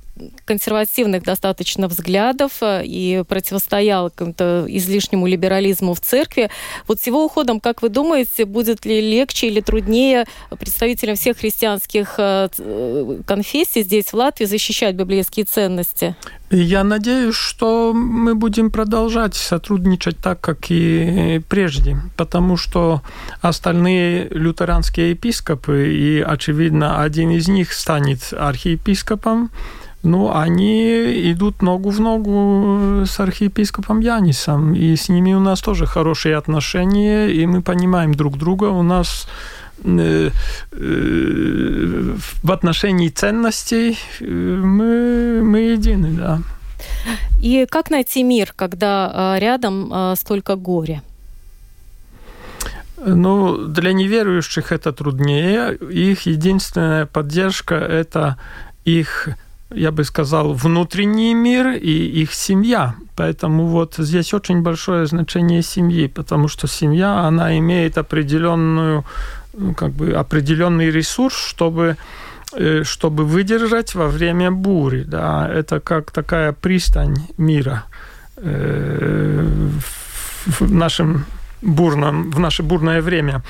консервативных 0.45 1.23
достаточно 1.23 1.89
взглядов 1.89 2.59
э, 2.61 2.83
и 2.85 3.23
противостоял 3.27 4.11
какому-то 4.11 4.65
излишнему 4.69 5.27
либерализму 5.27 5.95
в 5.95 6.01
церкви. 6.01 6.51
Вот 6.87 7.01
с 7.01 7.07
его 7.07 7.25
уходом, 7.25 7.61
как 7.61 7.83
вы 7.83 7.89
думаете, 7.89 8.45
будет 8.45 8.85
ли 8.85 9.01
легче 9.01 9.49
или 9.49 9.61
труднее 9.61 10.27
представителям 10.59 11.17
всех 11.17 11.39
христианских 11.39 12.15
э, 12.19 12.49
конфессий 13.27 13.83
здесь, 13.83 14.07
в 14.07 14.15
Латвии, 14.15 14.45
защищать 14.47 14.95
библейские 14.95 15.45
ценности? 15.45 16.17
Я 16.51 16.83
надеюсь, 16.83 17.37
что 17.37 17.93
мы 17.95 18.35
будем 18.35 18.73
продолжать 18.73 19.37
сотрудничать 19.37 20.17
так, 20.19 20.41
как 20.41 20.71
и 20.71 21.41
прежде, 21.49 21.97
потому 22.17 22.57
что 22.57 23.03
остальные 23.41 24.29
лютеранские 24.31 25.11
епископы, 25.11 25.95
и, 25.95 26.21
очевидно, 26.21 27.03
один 27.03 27.31
из 27.31 27.47
них 27.47 27.73
станет 27.73 28.33
архиепископом, 28.33 29.51
ну, 30.03 30.35
они 30.35 31.31
идут 31.31 31.63
ногу 31.63 31.91
в 31.91 32.01
ногу 32.01 33.05
с 33.05 33.21
архиепископом 33.21 34.01
Янисом, 34.01 34.75
и 34.75 34.97
с 34.97 35.11
ними 35.11 35.35
у 35.35 35.41
нас 35.41 35.61
тоже 35.61 35.85
хорошие 35.87 36.37
отношения, 36.37 37.29
и 37.29 37.47
мы 37.47 37.61
понимаем 37.61 38.15
друг 38.15 38.39
друга. 38.39 38.65
У 38.65 38.83
нас 38.83 39.29
э, 39.85 40.31
э, 40.73 42.15
в 42.43 42.51
отношении 42.51 43.11
ценностей 43.11 43.99
э, 44.21 44.25
мы, 44.25 45.43
мы 45.45 45.59
едины, 45.73 46.13
да. 46.13 46.39
И 47.43 47.67
как 47.69 47.91
найти 47.91 48.23
мир, 48.23 48.55
когда 48.57 49.37
рядом 49.39 50.17
столько 50.17 50.57
горя? 50.57 51.03
Ну, 52.97 53.67
для 53.67 53.93
неверующих 53.93 54.73
это 54.73 54.93
труднее. 54.93 55.77
Их 55.77 56.23
единственная 56.23 57.07
поддержка– 57.07 57.75
это 57.77 58.37
их 58.85 59.29
я 59.71 59.91
бы 59.93 60.05
сказал, 60.05 60.53
внутренний 60.53 61.35
мир 61.35 61.69
и 61.73 62.23
их 62.23 62.35
семья. 62.35 62.95
Поэтому 63.17 63.67
вот 63.67 63.95
здесь 63.99 64.35
очень 64.35 64.63
большое 64.63 65.07
значение 65.07 65.63
семьи, 65.63 66.07
потому 66.07 66.49
что 66.49 66.67
семья, 66.67 67.21
она 67.21 67.59
имеет 67.59 67.99
определенную, 67.99 69.05
ну, 69.53 69.75
как 69.75 69.93
бы 69.93 70.13
определенный 70.13 70.91
ресурс, 70.91 71.37
чтобы 71.37 71.97
э, 72.53 72.83
чтобы 72.85 73.25
выдержать 73.25 73.95
во 73.95 74.09
время 74.09 74.51
бури. 74.51 75.05
Да, 75.05 75.49
это 75.49 75.81
как 75.81 76.11
такая 76.11 76.53
пристань 76.53 77.29
мира 77.39 77.85
э, 78.37 79.47
в 80.47 80.73
нашем 80.73 81.25
бурном, 81.63 82.31
в 82.31 82.39
наше 82.39 82.63
бурное 82.63 83.03
время. 83.03 83.43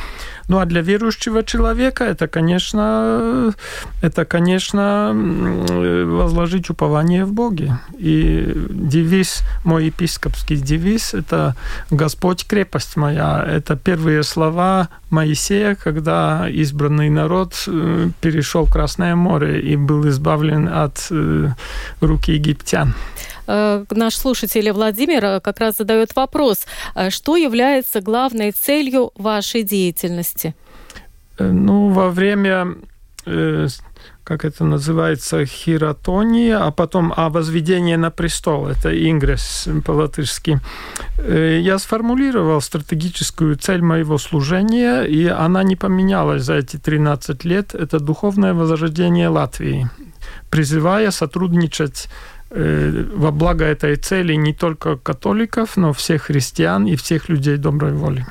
Ну 0.48 0.58
а 0.58 0.64
для 0.64 0.80
верующего 0.82 1.44
человека 1.44 2.02
это, 2.04 2.26
конечно, 2.26 3.54
это, 4.02 4.24
конечно, 4.24 5.12
возложить 5.14 6.70
упование 6.70 7.24
в 7.24 7.32
Боге. 7.32 7.78
И 7.96 8.52
девиз, 8.70 9.42
мой 9.64 9.86
епископский 9.86 10.56
девиз, 10.56 11.14
это 11.14 11.54
«Господь, 11.90 12.46
крепость 12.46 12.96
моя». 12.96 13.44
Это 13.48 13.76
первые 13.76 14.24
слова 14.24 14.88
Моисея, 15.10 15.76
когда 15.76 16.48
избранный 16.48 17.10
народ 17.10 17.54
э, 17.68 18.08
перешел 18.20 18.66
Красное 18.66 19.14
море 19.14 19.60
и 19.60 19.76
был 19.76 20.08
избавлен 20.08 20.68
от 20.68 21.06
э, 21.10 21.50
руки 22.00 22.32
египтян. 22.32 22.94
Э, 23.50 23.84
наш 23.90 24.16
слушатель 24.16 24.70
Владимир 24.70 25.24
э, 25.24 25.40
как 25.40 25.60
раз 25.60 25.76
задает 25.76 26.14
вопрос, 26.16 26.66
э, 26.94 27.10
что 27.10 27.36
является 27.36 28.00
главной 28.00 28.52
целью 28.52 29.10
вашей 29.16 29.62
деятельности? 29.64 30.54
Ну, 31.38 31.88
во 31.88 32.10
время 32.10 32.74
как 34.24 34.44
это 34.44 34.64
называется, 34.64 35.44
хиротония, 35.44 36.58
а 36.58 36.70
потом 36.70 37.12
а 37.16 37.28
возведение 37.28 37.98
на 37.98 38.10
престол, 38.10 38.68
это 38.68 38.88
ингресс 38.90 39.68
по-латышски. 39.84 40.60
Я 41.28 41.78
сформулировал 41.78 42.60
стратегическую 42.60 43.56
цель 43.56 43.82
моего 43.82 44.18
служения, 44.18 45.02
и 45.02 45.26
она 45.26 45.62
не 45.64 45.76
поменялась 45.76 46.44
за 46.44 46.54
эти 46.54 46.78
13 46.78 47.44
лет. 47.44 47.74
Это 47.74 48.00
духовное 48.00 48.54
возрождение 48.54 49.28
Латвии, 49.28 49.90
призывая 50.50 51.10
сотрудничать 51.10 52.08
во 52.50 53.30
благо 53.30 53.64
этой 53.64 53.96
цели 53.96 54.34
не 54.34 54.52
только 54.52 54.96
католиков, 54.96 55.76
но 55.76 55.92
всех 55.92 56.22
христиан 56.22 56.86
и 56.86 56.96
всех 56.96 57.28
людей 57.28 57.56
доброй 57.56 57.92
воли 57.92 58.26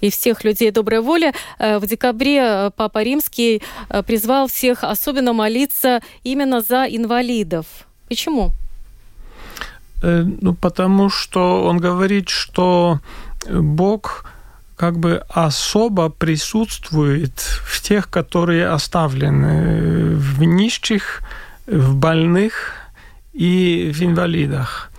и 0.00 0.10
всех 0.10 0.44
людей 0.44 0.70
доброй 0.70 1.00
воли. 1.00 1.32
Э, 1.58 1.78
в 1.78 1.86
декабре 1.86 2.38
э, 2.42 2.70
Папа 2.76 3.02
Римский 3.02 3.62
призвал 4.06 4.48
всех 4.48 4.84
особенно 4.84 5.32
молиться 5.32 6.00
именно 6.24 6.60
за 6.60 6.84
инвалидов. 6.84 7.66
Почему? 8.08 8.52
Ну, 10.02 10.54
потому 10.54 11.10
что 11.10 11.64
он 11.64 11.78
говорит, 11.78 12.28
что 12.28 12.98
Бог 13.48 14.24
как 14.76 14.98
бы 14.98 15.22
особо 15.28 16.08
присутствует 16.08 17.38
в 17.38 17.80
тех, 17.82 18.10
которые 18.10 18.66
оставлены, 18.66 20.16
в 20.16 20.42
нищих, 20.42 21.22
в 21.68 21.94
больных, 21.94 22.81
и 23.32 23.90
в 23.94 24.02
инвалидах. 24.02 24.90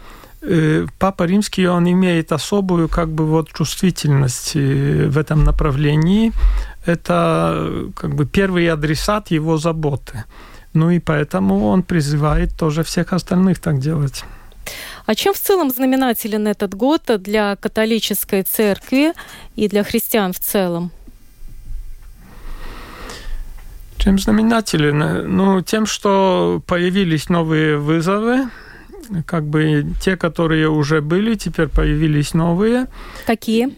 Э, 0.41 0.88
Папа 0.99 1.23
Римский, 1.23 1.67
он 1.67 1.89
имеет 1.89 2.31
особую 2.31 2.89
как 2.89 3.09
бы 3.09 3.25
вот 3.25 3.53
чувствительность 3.53 4.55
э, 4.55 5.07
в 5.07 5.17
этом 5.17 5.43
направлении. 5.43 6.31
Это 6.86 7.91
как 7.95 8.15
бы 8.15 8.25
первый 8.25 8.69
адресат 8.69 9.31
его 9.31 9.57
заботы. 9.57 10.23
Ну 10.73 10.89
и 10.89 10.99
поэтому 10.99 11.67
он 11.67 11.84
призывает 11.84 12.57
тоже 12.57 12.84
всех 12.84 13.13
остальных 13.13 13.59
так 13.59 13.79
делать. 13.79 14.25
А 15.05 15.15
чем 15.15 15.34
в 15.34 15.38
целом 15.38 15.69
знаменателен 15.69 16.47
этот 16.47 16.73
год 16.73 17.01
для 17.19 17.55
католической 17.55 18.43
церкви 18.43 19.13
и 19.55 19.67
для 19.67 19.84
христиан 19.84 20.34
в 20.34 20.39
целом? 20.39 20.91
Чем 23.97 24.19
знаменателен? 24.19 25.35
Ну, 25.35 25.61
тем, 25.61 25.85
что 25.85 26.61
появились 26.67 27.29
новые 27.29 27.77
вызовы, 27.77 28.49
как 29.25 29.45
бы 29.45 29.85
те, 30.01 30.17
которые 30.17 30.69
уже 30.69 31.01
были, 31.01 31.35
теперь 31.35 31.67
появились 31.67 32.33
новые. 32.33 32.87
Какие? 33.25 33.75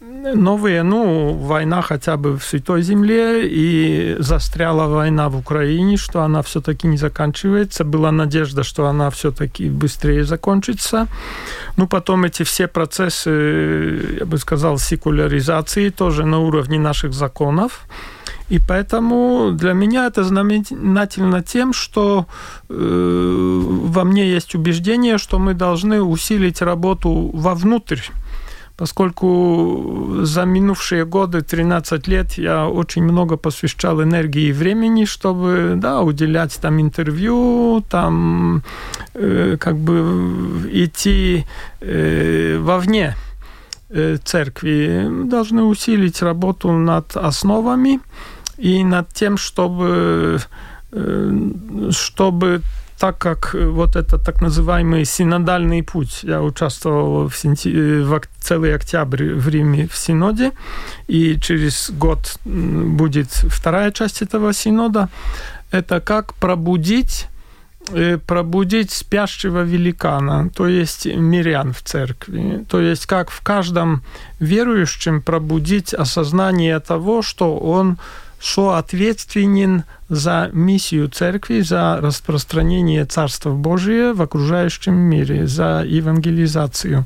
Новые, 0.00 0.82
ну, 0.82 1.32
война 1.34 1.82
хотя 1.82 2.16
бы 2.16 2.38
в 2.38 2.42
Святой 2.42 2.82
Земле, 2.82 3.46
и 3.46 4.16
застряла 4.18 4.88
война 4.88 5.28
в 5.28 5.36
Украине, 5.36 5.96
что 5.96 6.22
она 6.22 6.42
все-таки 6.42 6.86
не 6.86 6.96
заканчивается. 6.96 7.84
Была 7.84 8.10
надежда, 8.10 8.62
что 8.62 8.86
она 8.86 9.10
все-таки 9.10 9.68
быстрее 9.68 10.24
закончится. 10.24 11.06
Ну, 11.76 11.86
потом 11.86 12.24
эти 12.24 12.42
все 12.42 12.68
процессы, 12.68 14.16
я 14.20 14.26
бы 14.26 14.38
сказал, 14.38 14.78
секуляризации 14.78 15.90
тоже 15.90 16.24
на 16.24 16.38
уровне 16.38 16.78
наших 16.78 17.12
законов. 17.12 17.86
И 18.48 18.58
поэтому 18.58 19.50
для 19.52 19.72
меня 19.72 20.06
это 20.06 20.24
знаменательно 20.24 21.42
тем, 21.42 21.72
что 21.72 22.26
э, 22.68 23.62
во 23.94 24.04
мне 24.04 24.30
есть 24.30 24.54
убеждение, 24.54 25.18
что 25.18 25.38
мы 25.38 25.54
должны 25.54 26.02
усилить 26.02 26.62
работу 26.62 27.30
вовнутрь 27.34 28.00
поскольку 28.78 30.20
за 30.22 30.44
минувшие 30.44 31.04
годы, 31.04 31.40
13 31.40 32.08
лет, 32.08 32.38
я 32.38 32.68
очень 32.68 33.02
много 33.02 33.36
посвящал 33.36 34.00
энергии 34.00 34.48
и 34.48 34.52
времени, 34.52 35.04
чтобы 35.04 35.74
да, 35.76 36.00
уделять 36.00 36.56
там 36.60 36.80
интервью, 36.80 37.84
там 37.90 38.62
э, 39.14 39.56
как 39.58 39.76
бы 39.76 40.70
идти 40.72 41.44
э, 41.80 42.58
вовне 42.60 43.16
э, 43.90 44.16
церкви. 44.24 45.08
Мы 45.10 45.24
должны 45.24 45.64
усилить 45.64 46.22
работу 46.22 46.70
над 46.70 47.16
основами, 47.16 47.98
и 48.58 48.84
над 48.84 49.12
тем, 49.14 49.36
чтобы, 49.36 50.40
э, 50.92 51.90
чтобы 51.90 52.62
так 52.98 53.18
как 53.18 53.54
вот 53.54 53.96
это 53.96 54.18
так 54.18 54.42
называемый 54.42 55.04
синодальный 55.04 55.82
путь, 55.82 56.24
я 56.24 56.42
участвовал 56.42 57.28
в, 57.28 57.36
сенти... 57.36 58.02
в 58.02 58.20
целый 58.40 58.74
октябрь 58.74 59.34
в 59.34 59.48
Риме 59.48 59.86
в 59.86 59.96
Синоде, 59.96 60.52
и 61.06 61.38
через 61.40 61.90
год 61.90 62.38
будет 62.44 63.28
вторая 63.28 63.92
часть 63.92 64.22
этого 64.22 64.52
Синода, 64.52 65.08
это 65.70 66.00
как 66.00 66.34
пробудить 66.34 67.28
э, 67.90 68.18
пробудить 68.18 68.90
спящего 68.90 69.62
великана, 69.62 70.50
то 70.50 70.66
есть 70.66 71.06
мирян 71.06 71.72
в 71.72 71.82
церкви. 71.82 72.64
То 72.68 72.80
есть 72.80 73.06
как 73.06 73.30
в 73.30 73.42
каждом 73.42 74.02
верующем 74.40 75.22
пробудить 75.22 75.94
осознание 75.94 76.80
того, 76.80 77.22
что 77.22 77.56
он 77.56 77.98
соответственен 78.40 79.84
за 80.08 80.50
миссию 80.52 81.08
церкви, 81.08 81.60
за 81.60 81.98
распространение 82.00 83.04
Царства 83.04 83.50
Божия 83.50 84.14
в 84.14 84.22
окружающем 84.22 84.94
мире, 84.94 85.46
за 85.46 85.84
евангелизацию. 85.86 87.04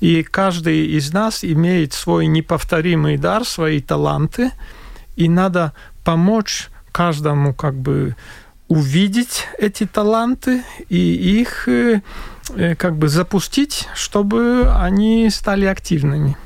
И 0.00 0.22
каждый 0.22 0.86
из 0.86 1.12
нас 1.12 1.44
имеет 1.44 1.92
свой 1.92 2.26
неповторимый 2.26 3.16
дар, 3.16 3.44
свои 3.44 3.80
таланты, 3.80 4.50
и 5.16 5.28
надо 5.28 5.72
помочь 6.04 6.68
каждому 6.90 7.54
как 7.54 7.74
бы 7.74 8.16
увидеть 8.68 9.46
эти 9.58 9.86
таланты 9.86 10.62
и 10.88 10.96
их 11.40 11.68
э, 11.68 12.00
э, 12.56 12.74
как 12.74 12.96
бы 12.96 13.08
запустить, 13.08 13.88
чтобы 13.94 14.72
они 14.74 15.28
стали 15.30 15.66
активными. 15.66 16.36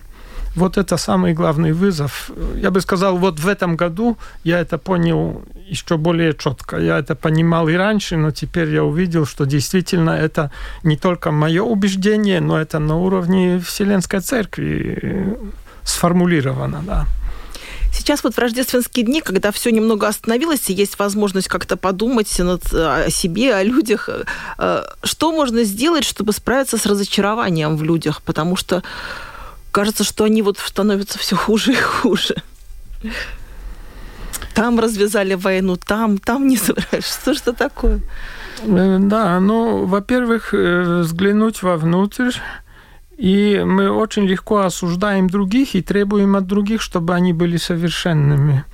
Вот 0.57 0.79
это 0.79 0.97
самый 0.97 1.35
главный 1.35 1.73
вызов. 1.73 2.31
Я 2.63 2.71
бы 2.71 2.81
сказал, 2.81 3.19
вот 3.19 3.39
в 3.39 3.47
этом 3.47 3.77
году 3.77 4.17
я 4.45 4.59
это 4.61 4.79
понял 4.79 5.43
еще 5.69 5.97
более 5.97 6.33
четко. 6.33 6.79
Я 6.79 6.99
это 6.99 7.15
понимал 7.15 7.69
и 7.69 7.75
раньше, 7.75 8.17
но 8.17 8.31
теперь 8.31 8.71
я 8.71 8.83
увидел, 8.83 9.27
что 9.27 9.45
действительно 9.45 10.11
это 10.11 10.51
не 10.83 10.97
только 10.97 11.31
мое 11.31 11.63
убеждение, 11.63 12.41
но 12.41 12.59
это 12.59 12.79
на 12.79 12.97
уровне 12.97 13.59
Вселенской 13.59 14.21
Церкви 14.21 15.37
сформулировано, 15.85 16.83
да. 16.87 17.07
Сейчас 17.93 18.25
вот 18.25 18.35
в 18.35 18.39
рождественские 18.39 19.05
дни, 19.07 19.21
когда 19.21 19.51
все 19.51 19.71
немного 19.71 20.07
остановилось, 20.07 20.71
и 20.71 20.75
есть 20.75 20.99
возможность 20.99 21.49
как-то 21.49 21.77
подумать 21.77 22.39
над, 22.39 22.63
о 22.73 23.11
себе, 23.11 23.55
о 23.55 23.63
людях, 23.63 24.09
э, 24.59 24.83
что 25.03 25.33
можно 25.33 25.65
сделать, 25.65 26.05
чтобы 26.05 26.33
справиться 26.33 26.77
с 26.77 26.87
разочарованием 26.87 27.77
в 27.77 27.83
людях? 27.83 28.23
Потому 28.23 28.57
что 28.57 28.83
кажется, 29.77 30.05
что 30.05 30.25
они 30.25 30.41
вот 30.41 30.57
становятся 30.57 31.19
все 31.19 31.37
хуже 31.37 31.73
и 31.73 31.75
хуже. 31.75 32.35
Там 34.55 34.81
развязали 34.81 35.35
войну, 35.35 35.77
там, 35.77 36.17
там 36.17 36.47
не 36.49 36.57
собираешь. 36.57 37.05
Что 37.05 37.35
же 37.35 37.41
это 37.41 37.53
такое? 37.53 38.01
Э, 38.63 38.99
да, 39.01 39.39
ну, 39.39 39.85
во-первых, 39.85 40.55
э, 40.55 41.01
взглянуть 41.03 41.63
вовнутрь, 41.63 42.33
и 43.19 43.63
мы 43.67 43.91
очень 43.91 44.27
легко 44.27 44.61
осуждаем 44.61 45.29
других 45.29 45.75
и 45.75 45.83
требуем 45.83 46.37
от 46.37 46.47
других, 46.47 46.81
чтобы 46.81 47.15
они 47.15 47.35
были 47.35 47.59
совершенными. 47.59 48.65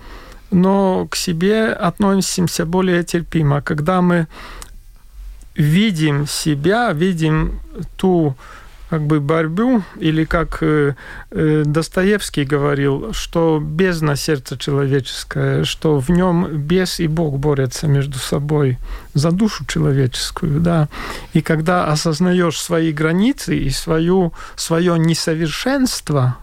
Но 0.53 1.09
к 1.11 1.17
себе 1.17 1.73
относимся 1.73 2.65
более 2.65 3.03
терпимо. 3.03 3.61
Когда 3.61 4.03
мы 4.03 4.29
видим 5.57 6.29
себя, 6.29 6.93
видим 6.93 7.59
ту 7.97 8.37
как 8.93 9.07
бы 9.07 9.21
борьбу, 9.21 9.83
или 10.01 10.27
как 10.27 10.59
э, 10.61 10.97
э, 11.31 11.63
Достоевский 11.65 12.45
говорил, 12.45 13.15
что 13.15 13.59
бездна 13.59 14.17
сердца 14.17 14.59
человеческое, 14.59 15.65
что 15.65 15.99
в 15.99 16.11
нем 16.11 16.59
бес 16.59 17.01
и 17.01 17.07
Бог 17.07 17.39
борются 17.39 17.87
между 17.87 18.19
собой 18.19 18.77
за 19.15 19.31
душу 19.31 19.65
человеческую, 19.65 20.61
да. 20.61 20.91
И 21.33 21.41
когда 21.41 21.87
осознаешь 21.87 22.61
свои 22.61 22.93
границы 22.93 23.57
и 23.57 23.71
свою, 23.71 24.35
свое 24.57 24.99
несовершенство, 24.99 26.37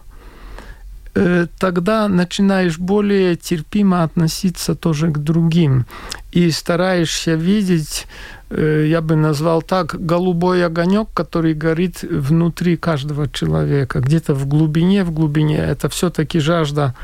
э, 1.14 1.46
тогда 1.60 2.08
начинаешь 2.08 2.80
более 2.80 3.36
терпимо 3.36 4.02
относиться 4.02 4.74
тоже 4.74 5.12
к 5.12 5.18
другим 5.18 5.86
и 6.32 6.50
стараешься 6.50 7.34
видеть 7.34 8.08
я 8.50 9.00
бы 9.00 9.16
назвал 9.16 9.62
так, 9.62 9.94
голубой 10.06 10.64
огонек, 10.66 11.08
который 11.14 11.54
горит 11.54 12.02
внутри 12.02 12.76
каждого 12.76 13.28
человека. 13.28 14.00
Где-то 14.00 14.34
в 14.34 14.46
глубине, 14.46 15.04
в 15.04 15.12
глубине. 15.12 15.58
Это 15.58 15.88
все-таки 15.88 16.40
жажда 16.40 16.94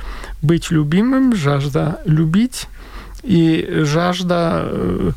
быть 0.43 0.73
любимым, 0.73 1.37
жажда 1.37 2.01
любить 2.05 2.69
и 3.23 3.83
жажда 3.85 4.63
э, 4.65 5.13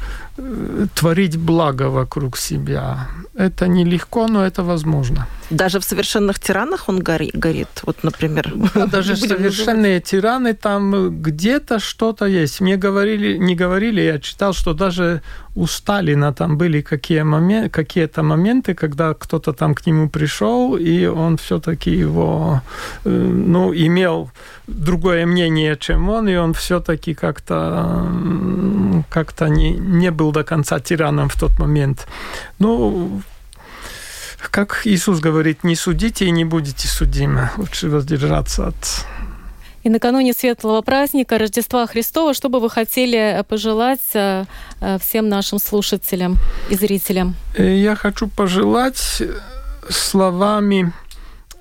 творить 0.95 1.37
благо 1.37 1.89
вокруг 1.89 2.37
себя. 2.37 3.07
Это 3.35 3.67
нелегко, 3.67 4.27
но 4.27 4.45
это 4.45 4.63
возможно. 4.63 5.27
Даже 5.49 5.79
в 5.79 5.83
совершенных 5.83 6.39
тиранах 6.39 6.89
он 6.89 6.99
гори, 6.99 7.31
горит, 7.33 7.67
вот, 7.83 8.03
например. 8.03 8.53
Да, 8.75 8.85
даже 8.91 9.15
совершенные 9.15 9.99
тираны, 9.99 10.53
там 10.53 11.21
где-то 11.21 11.79
что-то 11.79 12.25
есть. 12.25 12.61
Мне 12.61 12.77
говорили, 12.77 13.37
не 13.37 13.55
говорили, 13.55 14.01
я 14.01 14.19
читал, 14.19 14.53
что 14.53 14.73
даже 14.73 15.21
у 15.55 15.67
Сталина 15.67 16.33
там 16.33 16.57
были 16.57 16.81
какие 16.81 17.23
момент, 17.23 17.73
какие-то 17.73 18.23
моменты, 18.23 18.75
когда 18.75 19.13
кто-то 19.13 19.53
там 19.53 19.73
к 19.73 19.87
нему 19.87 20.09
пришел, 20.09 20.77
и 20.77 21.05
он 21.05 21.37
все-таки 21.37 21.91
его, 21.91 22.61
э, 23.05 23.09
ну, 23.09 23.73
имел 23.73 24.29
другое 24.67 25.25
мнение, 25.25 25.75
чем 25.79 26.09
он, 26.09 26.29
и 26.29 26.35
он 26.35 26.53
все-таки 26.53 27.13
как-то 27.13 28.07
как-то 29.09 29.49
не, 29.49 29.71
не 29.71 30.11
был 30.11 30.31
до 30.31 30.43
конца 30.43 30.79
тираном 30.79 31.29
в 31.29 31.39
тот 31.39 31.59
момент. 31.59 32.07
Ну, 32.59 33.21
как 34.51 34.81
Иисус 34.85 35.19
говорит, 35.19 35.63
не 35.63 35.75
судите 35.75 36.25
и 36.25 36.31
не 36.31 36.45
будете 36.45 36.87
судимы. 36.87 37.49
Лучше 37.57 37.89
воздержаться 37.89 38.67
от 38.67 39.05
и 39.83 39.89
накануне 39.89 40.33
светлого 40.33 40.81
праздника 40.81 41.37
Рождества 41.37 41.87
Христова, 41.87 42.33
что 42.33 42.49
бы 42.49 42.59
вы 42.59 42.69
хотели 42.69 43.43
пожелать 43.47 44.13
э, 44.13 44.45
э, 44.81 44.97
всем 44.99 45.29
нашим 45.29 45.57
слушателям 45.59 46.35
и 46.69 46.75
зрителям? 46.75 47.35
Э, 47.55 47.77
я 47.77 47.95
хочу 47.95 48.27
пожелать 48.27 49.21
словами 49.89 50.91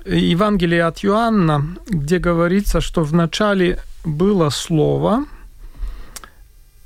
Евангелия 0.05 0.89
от 0.89 1.05
Иоанна, 1.05 1.77
где 1.87 2.19
говорится, 2.19 2.81
что 2.81 3.05
в 3.05 3.13
начале 3.15 3.79
было 4.05 4.51
Слово, 4.51 5.25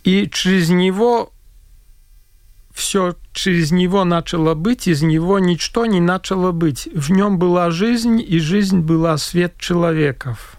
и 0.05 0.29
через 0.29 0.69
него 0.69 1.33
все 2.75 3.15
через 3.33 3.71
него 3.71 4.05
начало 4.05 4.55
быть, 4.55 4.89
из 4.89 5.03
него 5.03 5.39
ничто 5.39 5.87
не 5.87 6.01
начало 6.01 6.53
быть. 6.53 6.89
В 6.95 7.11
нем 7.11 7.39
была 7.39 7.71
жизнь, 7.71 8.23
и 8.27 8.39
жизнь 8.39 8.81
была 8.81 9.17
свет 9.19 9.55
человеков. 9.59 10.57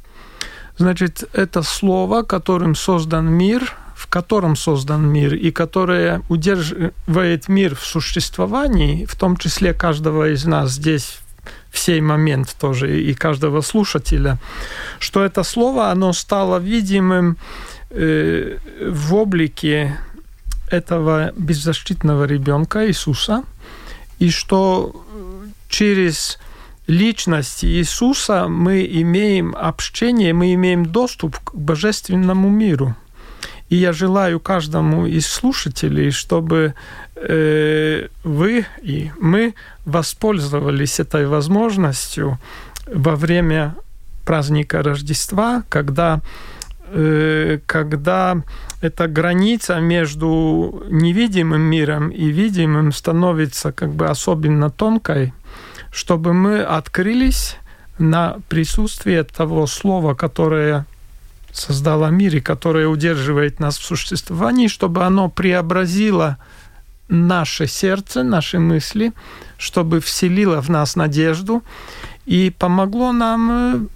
Значит, 0.77 1.23
это 1.33 1.61
слово, 1.61 2.23
которым 2.23 2.75
создан 2.75 3.31
мир, 3.31 3.73
в 3.95 4.07
котором 4.07 4.55
создан 4.55 5.07
мир, 5.07 5.35
и 5.35 5.51
которое 5.51 6.21
удерживает 6.29 7.47
мир 7.47 7.75
в 7.75 7.85
существовании, 7.85 9.05
в 9.05 9.15
том 9.15 9.37
числе 9.37 9.73
каждого 9.73 10.29
из 10.29 10.45
нас 10.45 10.71
здесь 10.71 11.19
в 11.71 11.79
сей 11.79 12.01
момент 12.01 12.55
тоже, 12.59 13.01
и 13.01 13.13
каждого 13.13 13.61
слушателя, 13.61 14.37
что 14.99 15.23
это 15.23 15.43
слово, 15.43 15.89
оно 15.89 16.13
стало 16.13 16.59
видимым 16.59 17.37
э, 17.89 18.57
в 18.89 19.15
облике 19.15 19.97
этого 20.69 21.31
беззащитного 21.37 22.25
ребенка 22.25 22.87
Иисуса, 22.87 23.43
и 24.19 24.29
что 24.29 24.95
через 25.69 26.39
личность 26.87 27.63
Иисуса 27.63 28.47
мы 28.47 28.85
имеем 28.85 29.55
общение, 29.55 30.33
мы 30.33 30.53
имеем 30.53 30.85
доступ 30.85 31.37
к 31.39 31.55
божественному 31.55 32.49
миру. 32.49 32.95
И 33.69 33.75
я 33.75 33.93
желаю 33.93 34.39
каждому 34.39 35.07
из 35.07 35.25
слушателей, 35.25 36.11
чтобы 36.11 36.75
э, 37.15 38.07
вы 38.23 38.65
и 38.83 39.11
мы 39.19 39.55
воспользовались 39.85 40.99
этой 40.99 41.25
возможностью 41.25 42.37
во 42.85 43.15
время 43.15 43.75
праздника 44.25 44.83
Рождества, 44.83 45.63
когда 45.69 46.19
Э, 46.19 46.62
когда 47.65 48.43
эта 48.81 49.07
граница 49.07 49.79
между 49.79 50.83
невидимым 50.89 51.61
миром 51.61 52.09
и 52.09 52.29
видимым 52.29 52.91
становится 52.91 53.71
как 53.71 53.93
бы 53.93 54.07
особенно 54.07 54.69
тонкой, 54.69 55.33
чтобы 55.91 56.33
мы 56.33 56.61
открылись 56.61 57.57
на 57.97 58.37
присутствие 58.49 59.23
того 59.23 59.65
слова, 59.67 60.13
которое 60.13 60.85
создало 61.51 62.07
мир 62.07 62.35
и 62.35 62.41
которое 62.41 62.87
удерживает 62.87 63.59
нас 63.59 63.77
в 63.77 63.85
существовании, 63.85 64.67
чтобы 64.67 65.03
оно 65.03 65.29
преобразило 65.29 66.37
наше 67.07 67.67
сердце, 67.67 68.23
наши 68.23 68.59
мысли, 68.59 69.13
чтобы 69.57 69.99
вселило 69.99 70.61
в 70.61 70.69
нас 70.69 70.95
надежду 70.95 71.63
и 72.25 72.49
помогло 72.57 73.11
нам 73.11 73.51
э, 73.51 73.87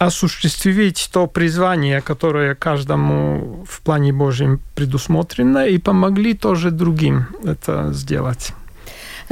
осуществить 0.00 1.10
то 1.12 1.26
призвание, 1.26 2.00
которое 2.00 2.54
каждому 2.54 3.66
в 3.68 3.82
плане 3.82 4.14
Божьем 4.14 4.60
предусмотрено, 4.74 5.66
и 5.66 5.76
помогли 5.76 6.32
тоже 6.32 6.70
другим 6.70 7.26
это 7.44 7.92
сделать. 7.92 8.52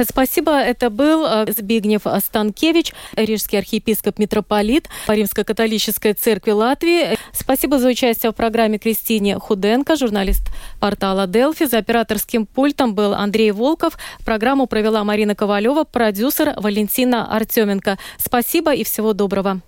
Спасибо. 0.07 0.51
Это 0.51 0.91
был 0.91 1.25
э, 1.25 1.51
Збигнев 1.51 2.03
Станкевич, 2.23 2.93
рижский 3.15 3.57
архиепископ 3.57 4.19
митрополит 4.19 4.87
Римско-католической 5.07 6.13
церкви 6.13 6.51
Латвии. 6.51 7.17
Спасибо 7.33 7.79
за 7.79 7.89
участие 7.89 8.31
в 8.31 8.35
программе 8.35 8.77
Кристине 8.77 9.39
Худенко, 9.39 9.95
журналист 9.95 10.43
портала 10.79 11.25
Делфи. 11.25 11.65
За 11.65 11.79
операторским 11.79 12.45
пультом 12.45 12.93
был 12.93 13.13
Андрей 13.13 13.51
Волков. 13.51 13.97
Программу 14.23 14.67
провела 14.67 15.03
Марина 15.03 15.33
Ковалева, 15.33 15.83
продюсер 15.83 16.53
Валентина 16.55 17.35
Артеменко. 17.35 17.97
Спасибо 18.17 18.73
и 18.73 18.83
всего 18.83 19.13
доброго. 19.13 19.61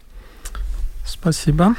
Спасибо. 1.06 1.76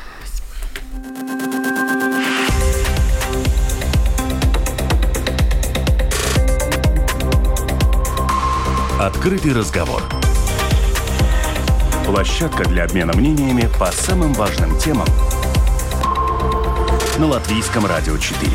Открытый 9.01 9.53
разговор. 9.53 10.03
Площадка 12.07 12.65
для 12.65 12.85
обмена 12.85 13.13
мнениями 13.15 13.69
по 13.79 13.87
самым 13.91 14.33
важным 14.35 14.79
темам 14.79 15.07
на 17.19 17.27
Латвийском 17.27 17.87
радио 17.87 18.17
4. 18.17 18.51